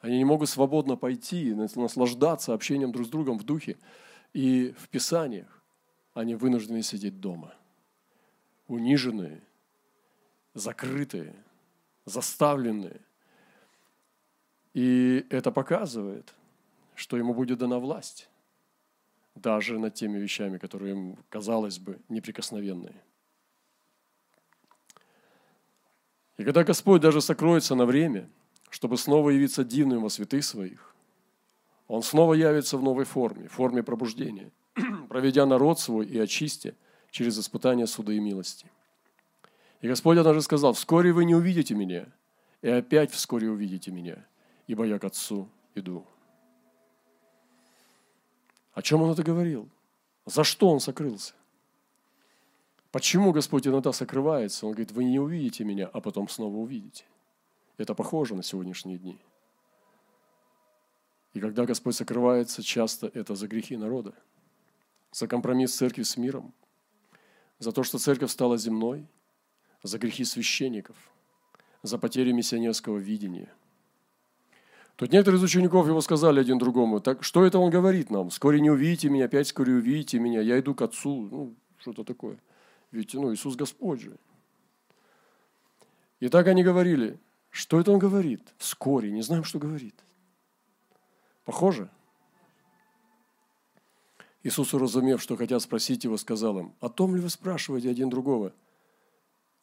Они 0.01 0.19
не 0.19 0.25
могут 0.25 0.49
свободно 0.49 0.97
пойти, 0.97 1.53
наслаждаться 1.55 2.55
общением 2.55 2.93
друг 2.93 3.07
с 3.07 3.11
другом 3.11 3.39
в 3.39 3.45
духе. 3.45 3.77
И 4.33 4.75
в 4.79 4.89
Писаниях 4.89 5.63
они 6.15 6.35
вынуждены 6.35 6.83
сидеть 6.83 7.21
дома– 7.21 7.55
униженные, 8.69 9.43
закрытые, 10.55 11.35
заставленные. 12.05 13.01
И 14.77 15.25
это 15.31 15.51
показывает, 15.51 16.35
что 16.95 17.17
ему 17.17 17.33
будет 17.33 17.59
дана 17.59 17.79
власть, 17.79 18.29
даже 19.35 19.79
над 19.79 19.95
теми 19.95 20.19
вещами, 20.19 20.59
которые 20.59 20.93
им, 20.93 21.17
казалось 21.31 21.79
бы, 21.79 21.99
неприкосновенные. 22.11 23.03
И 26.37 26.45
когда 26.45 26.63
Господь 26.63 27.01
даже 27.01 27.23
сокроется 27.23 27.75
на 27.75 27.87
время, 27.87 28.29
чтобы 28.69 28.99
снова 28.99 29.31
явиться 29.31 29.65
дивным 29.65 30.03
во 30.03 30.11
святых 30.11 30.45
своих, 30.45 30.95
Он 31.89 32.03
снова 32.03 32.35
явится 32.35 32.77
в 32.77 32.83
новой 32.83 33.05
форме, 33.05 33.49
в 33.49 33.53
форме 33.53 33.83
пробуждения, 33.83 34.51
проведя 35.09 35.47
народ 35.47 35.81
свой 35.81 36.07
и 36.07 36.19
очистя– 36.19 36.75
через 37.17 37.39
испытание 37.39 37.87
суда 37.87 38.13
и 38.13 38.21
милости. 38.21 38.67
И 39.81 39.89
Господь 39.89 40.23
даже 40.23 40.43
сказал, 40.43 40.75
вскоре 40.75 41.13
вы 41.13 41.25
не 41.25 41.35
увидите 41.35 41.75
меня, 41.75 42.09
и 42.61 42.69
опять 42.69 43.11
вскоре 43.11 43.49
увидите 43.49 43.91
меня, 43.91 44.27
ибо 44.67 44.85
я 44.85 44.99
к 44.99 45.05
Отцу 45.05 45.49
иду. 45.75 46.07
О 48.73 48.83
чем 48.83 49.03
он 49.03 49.11
это 49.11 49.23
говорил? 49.23 49.69
За 50.27 50.45
что 50.45 50.69
он 50.71 50.81
сокрылся? 50.81 51.35
Почему 52.91 53.33
Господь 53.33 53.67
иногда 53.67 53.93
сокрывается? 53.93 54.67
Он 54.67 54.73
говорит, 54.73 54.93
вы 54.93 55.05
не 55.05 55.19
увидите 55.19 55.65
меня, 55.65 55.87
а 55.87 56.01
потом 56.01 56.29
снова 56.29 56.57
увидите. 56.57 57.05
Это 57.79 57.95
похоже 57.95 58.35
на 58.35 58.43
сегодняшние 58.43 58.99
дни. 58.99 59.19
И 61.33 61.41
когда 61.41 61.67
Господь 61.67 61.95
сокрывается, 61.95 62.63
часто 62.63 63.07
это 63.09 63.35
за 63.35 63.49
грехи 63.49 63.77
народа, 63.77 64.15
за 65.13 65.29
компромисс 65.29 65.75
церкви 65.75 66.03
с 66.03 66.17
миром– 66.17 66.53
за 67.59 67.73
то, 67.73 67.83
что 67.83 67.99
церковь 67.99 68.31
стала 68.31 68.59
земной, 68.59 69.07
за 69.83 69.99
грехи 69.99 70.25
священников, 70.25 70.97
за 71.83 71.99
потери 71.99 72.33
миссионерского 72.33 72.99
видения. 72.99 73.53
Тут 74.97 75.13
некоторые 75.13 75.39
из 75.39 75.45
учеников 75.45 75.87
его 75.87 76.01
сказали 76.01 76.41
один 76.41 76.59
другому, 76.59 77.01
так 77.01 77.23
что 77.23 77.45
это 77.45 77.59
он 77.59 77.71
говорит 77.71 78.11
нам? 78.11 78.31
Вскоре 78.31 78.61
не 78.61 78.71
увидите 78.71 79.11
меня, 79.11 79.27
опять 79.27 79.47
вскоре 79.47 79.75
увидите 79.75 80.19
меня, 80.19 80.41
я 80.41 80.59
иду 80.59 80.75
к 80.75 80.81
Отцу. 80.81 81.29
Ну, 81.31 81.55
что-то 81.79 82.03
такое. 82.03 82.39
Ведь 82.93 83.13
ну, 83.13 83.33
Иисус 83.33 83.57
Господь 83.57 84.01
же. 84.01 84.17
И 86.19 86.29
так 86.31 86.47
они 86.47 86.63
говорили, 86.63 87.19
что 87.51 87.79
это 87.79 87.93
он 87.93 87.99
говорит? 87.99 88.41
Вскоре, 88.57 89.11
не 89.11 89.21
знаем, 89.21 89.45
что 89.45 89.59
говорит. 89.59 89.95
Похоже? 91.45 91.91
Иисус, 94.43 94.73
уразумев, 94.73 95.21
что 95.21 95.37
хотят 95.37 95.61
спросить 95.61 96.05
его, 96.05 96.17
сказал 96.17 96.59
им, 96.59 96.73
«О 96.81 96.89
том 96.89 97.15
ли 97.15 97.21
вы 97.21 97.29
спрашиваете 97.29 97.91
один 97.91 98.09
другого? 98.09 98.53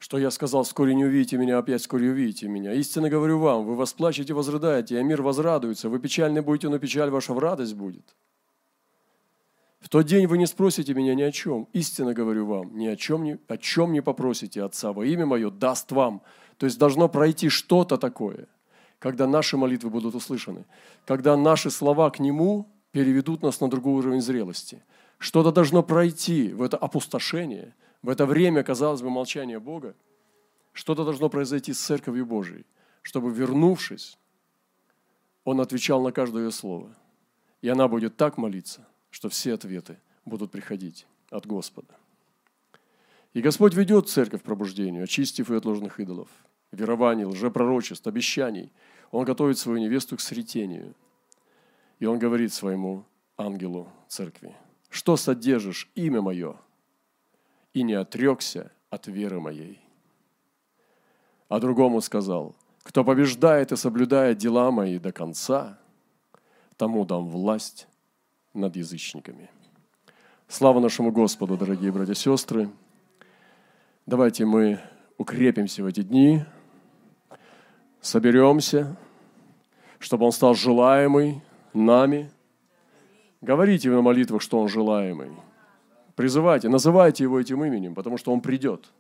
Что 0.04 0.18
я 0.18 0.32
сказал, 0.32 0.64
вскоре 0.64 0.94
не 0.96 1.06
увидите 1.06 1.38
меня, 1.38 1.58
опять 1.58 1.80
вскоре 1.80 2.10
увидите 2.10 2.50
меня. 2.50 2.74
Истинно 2.74 3.10
говорю 3.10 3.40
вам, 3.40 3.64
вы 3.66 3.78
восплачете, 3.78 4.34
возрыдаете, 4.34 5.00
а 5.00 5.02
мир 5.02 5.22
возрадуется. 5.22 5.88
Вы 5.88 5.98
печальны 6.00 6.42
будете, 6.42 6.68
но 6.68 6.78
печаль 6.78 7.10
ваша 7.10 7.34
в 7.34 7.40
радость 7.40 7.74
будет. 7.74 8.14
В 9.80 9.88
тот 9.88 10.06
день 10.06 10.28
вы 10.28 10.38
не 10.38 10.46
спросите 10.46 10.94
меня 10.94 11.16
ни 11.16 11.22
о 11.22 11.32
чем. 11.32 11.70
Истинно 11.72 12.14
говорю 12.14 12.46
вам, 12.46 12.78
ни 12.78 12.86
о 12.88 12.98
чем, 12.98 13.24
ни, 13.24 13.40
о 13.48 13.58
чем 13.58 13.94
не 13.94 14.02
попросите 14.02 14.62
Отца 14.62 14.92
во 14.92 15.06
имя 15.06 15.26
Мое, 15.26 15.50
даст 15.50 15.94
вам. 15.94 16.22
То 16.58 16.66
есть 16.66 16.78
должно 16.78 17.08
пройти 17.08 17.48
что-то 17.48 17.98
такое, 17.98 18.48
когда 19.00 19.26
наши 19.26 19.56
молитвы 19.56 19.90
будут 19.90 20.16
услышаны, 20.16 20.66
когда 21.06 21.38
наши 21.38 21.72
слова 21.72 22.10
к 22.10 22.20
Нему 22.20 22.68
переведут 22.92 23.42
нас 23.42 23.62
на 23.62 23.70
другой 23.70 23.94
уровень 23.94 24.22
зрелости. 24.22 24.84
Что-то 25.18 25.54
должно 25.54 25.82
пройти 25.82 26.50
в 26.50 26.62
это 26.62 26.76
опустошение, 26.76 27.74
в 28.04 28.10
это 28.10 28.28
время, 28.28 28.64
казалось 28.64 29.02
бы, 29.02 29.10
молчания 29.10 29.60
Бога. 29.60 29.96
Что-то 30.74 31.04
должно 31.04 31.30
произойти 31.30 31.74
с 31.74 31.80
Церковью 31.80 32.26
Божией, 32.28 32.66
чтобы, 33.02 33.32
вернувшись, 33.32 34.18
Он 35.44 35.60
отвечал 35.60 36.02
на 36.04 36.12
каждое 36.12 36.52
слово. 36.52 36.96
И 37.62 37.70
она 37.70 37.88
будет 37.88 38.16
так 38.16 38.38
молиться, 38.38 38.88
что 39.10 39.30
все 39.30 39.54
ответы 39.54 39.98
будут 40.26 40.52
приходить 40.52 41.08
от 41.32 41.48
Господа. 41.48 41.96
И 43.34 43.42
Господь 43.42 43.74
ведет 43.74 44.10
церковь 44.10 44.42
к 44.42 44.46
пробуждению, 44.46 45.04
очистив 45.04 45.50
ее 45.50 45.58
от 45.58 45.66
ложных 45.66 46.00
идолов, 46.00 46.30
верований, 46.72 47.26
лжепророчеств, 47.26 48.06
обещаний. 48.06 48.72
Он 49.10 49.26
готовит 49.26 49.58
свою 49.58 49.80
невесту 49.80 50.18
к 50.18 50.22
сретению– 50.22 50.94
и 52.04 52.06
он 52.06 52.20
говорит 52.20 52.52
своему 52.52 53.06
ангелу 53.38 53.88
церкви, 54.10 54.54
что 54.90 55.16
содержишь 55.16 55.90
имя 55.96 56.22
мое, 56.22 56.58
и 57.74 57.84
не 57.84 57.94
отрекся 57.94 58.72
от 58.90 59.08
веры 59.08 59.40
моей. 59.40 59.80
А 61.50 61.60
другому 61.60 62.02
сказал, 62.02 62.56
кто 62.84 63.04
побеждает 63.04 63.72
и 63.72 63.76
соблюдает 63.76 64.38
дела 64.38 64.72
мои 64.72 65.00
до 65.00 65.12
конца, 65.12 65.80
тому 66.78 67.06
дам 67.06 67.28
власть 67.28 67.88
над 68.54 68.76
язычниками. 68.76 69.50
Слава 70.48 70.80
нашему 70.80 71.12
Господу, 71.12 71.58
дорогие 71.58 71.92
братья 71.92 72.14
и 72.14 72.16
сестры. 72.16 72.70
Давайте 74.06 74.46
мы 74.46 74.80
укрепимся 75.18 75.84
в 75.84 75.86
эти 75.86 76.02
дни, 76.02 76.44
соберемся, 78.02 78.98
чтобы 80.00 80.26
он 80.26 80.32
стал 80.32 80.54
желаемый, 80.54 81.42
нами. 81.74 82.30
Говорите 83.42 83.90
на 83.90 84.02
молитвах, 84.02 84.42
что 84.42 84.60
Он 84.60 84.68
желаемый. 84.68 85.32
Призывайте, 86.16 86.70
называйте 86.70 87.24
Его 87.24 87.40
этим 87.40 87.64
именем, 87.64 87.96
потому 87.96 88.18
что 88.18 88.32
Он 88.32 88.42
придет. 88.42 88.92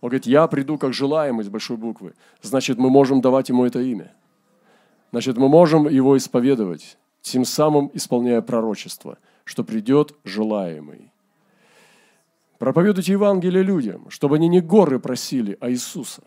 Он 0.00 0.08
говорит, 0.08 0.26
я 0.26 0.46
приду 0.46 0.78
как 0.78 0.92
желаемый 0.92 1.44
с 1.44 1.48
большой 1.48 1.76
буквы. 1.76 2.14
Значит, 2.42 2.78
мы 2.78 2.90
можем 2.90 3.20
давать 3.20 3.48
Ему 3.48 3.64
это 3.64 3.80
имя. 3.80 4.12
Значит, 5.12 5.36
мы 5.36 5.48
можем 5.48 5.88
Его 5.88 6.16
исповедовать, 6.16 6.96
тем 7.22 7.44
самым 7.44 7.90
исполняя 7.94 8.40
пророчество, 8.40 9.18
что 9.44 9.62
придет 9.62 10.14
желаемый. 10.24 11.12
Проповедуйте 12.58 13.12
Евангелие 13.12 13.62
людям, 13.62 14.10
чтобы 14.10 14.36
они 14.36 14.48
не 14.48 14.60
горы 14.60 14.98
просили, 14.98 15.56
а 15.60 15.70
Иисуса. 15.70 16.22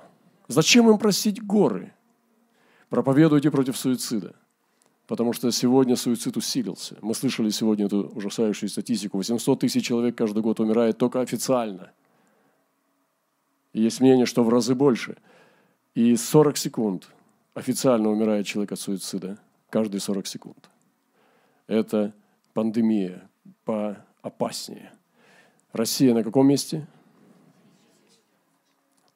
Зачем 0.48 0.90
им 0.90 0.98
просить 0.98 1.44
горы? 1.44 1.94
Проповедуйте 2.90 3.52
против 3.52 3.78
суицида. 3.78 4.36
Потому 5.08 5.34
что 5.34 5.52
сегодня 5.52 5.96
суицид 5.96 6.38
усилился. 6.38 6.98
Мы 7.02 7.14
слышали 7.14 7.50
сегодня 7.50 7.86
эту 7.86 8.08
ужасающую 8.16 8.70
статистику. 8.70 9.18
800 9.18 9.60
тысяч 9.60 9.86
человек 9.86 10.18
каждый 10.18 10.42
год 10.42 10.60
умирает 10.60 10.98
только 10.98 11.20
официально. 11.20 11.92
И 13.74 13.82
есть 13.82 14.00
мнение, 14.00 14.26
что 14.26 14.44
в 14.44 14.50
разы 14.50 14.76
больше. 14.76 15.18
И 15.94 16.16
40 16.16 16.58
секунд 16.58 17.10
официально 17.54 18.10
умирает 18.10 18.46
человек 18.46 18.72
от 18.72 18.80
суицида. 18.80 19.38
Каждые 19.70 20.00
40 20.00 20.26
секунд. 20.26 20.70
Это 21.68 22.14
пандемия 22.54 23.30
поопаснее. 23.66 24.94
Россия 25.74 26.14
на 26.14 26.24
каком 26.24 26.48
месте? 26.48 26.88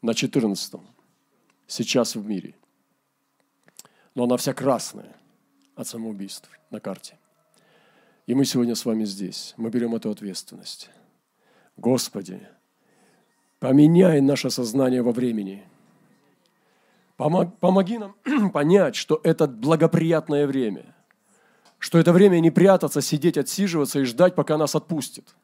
На 0.02 0.14
14 0.14 0.74
-м. 0.74 0.82
Сейчас 1.66 2.16
в 2.16 2.26
мире. 2.26 2.56
Но 4.16 4.24
она 4.24 4.36
вся 4.36 4.54
красная– 4.54 5.16
от 5.78 5.88
самоубийств 5.88 6.50
на 6.72 6.80
карте. 6.80 7.18
И 8.26 8.34
мы 8.34 8.44
сегодня 8.44 8.76
с 8.76 8.84
вами 8.84 9.06
здесь. 9.06 9.54
Мы 9.56 9.70
берем 9.70 9.96
эту 9.96 10.10
ответственность. 10.10 10.90
Господи, 11.78 12.46
поменяй 13.60 14.20
наше 14.20 14.50
сознание 14.50 15.02
во 15.02 15.12
времени. 15.12 15.64
Помоги 17.16 17.98
нам 18.00 18.16
понять, 18.52 18.96
что 18.96 19.22
это 19.24 19.48
благоприятное 19.48 20.46
время. 20.48 20.96
Что 21.78 22.00
это 22.00 22.12
время 22.12 22.40
не 22.40 22.50
прятаться, 22.50 23.02
сидеть, 23.02 23.38
отсиживаться 23.38 24.00
и 24.00 24.04
ждать, 24.04 24.36
пока 24.36 24.58
нас 24.58 24.76
отпустит. 24.76 25.36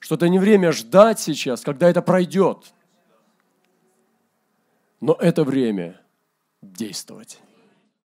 Что 0.00 0.14
это 0.14 0.28
не 0.28 0.38
время 0.38 0.72
ждать 0.72 1.20
сейчас, 1.20 1.60
когда 1.60 1.90
это 1.90 2.00
пройдет. 2.00 2.72
Но 5.00 5.12
это 5.12 5.44
время 5.44 6.00
действовать 6.62 7.38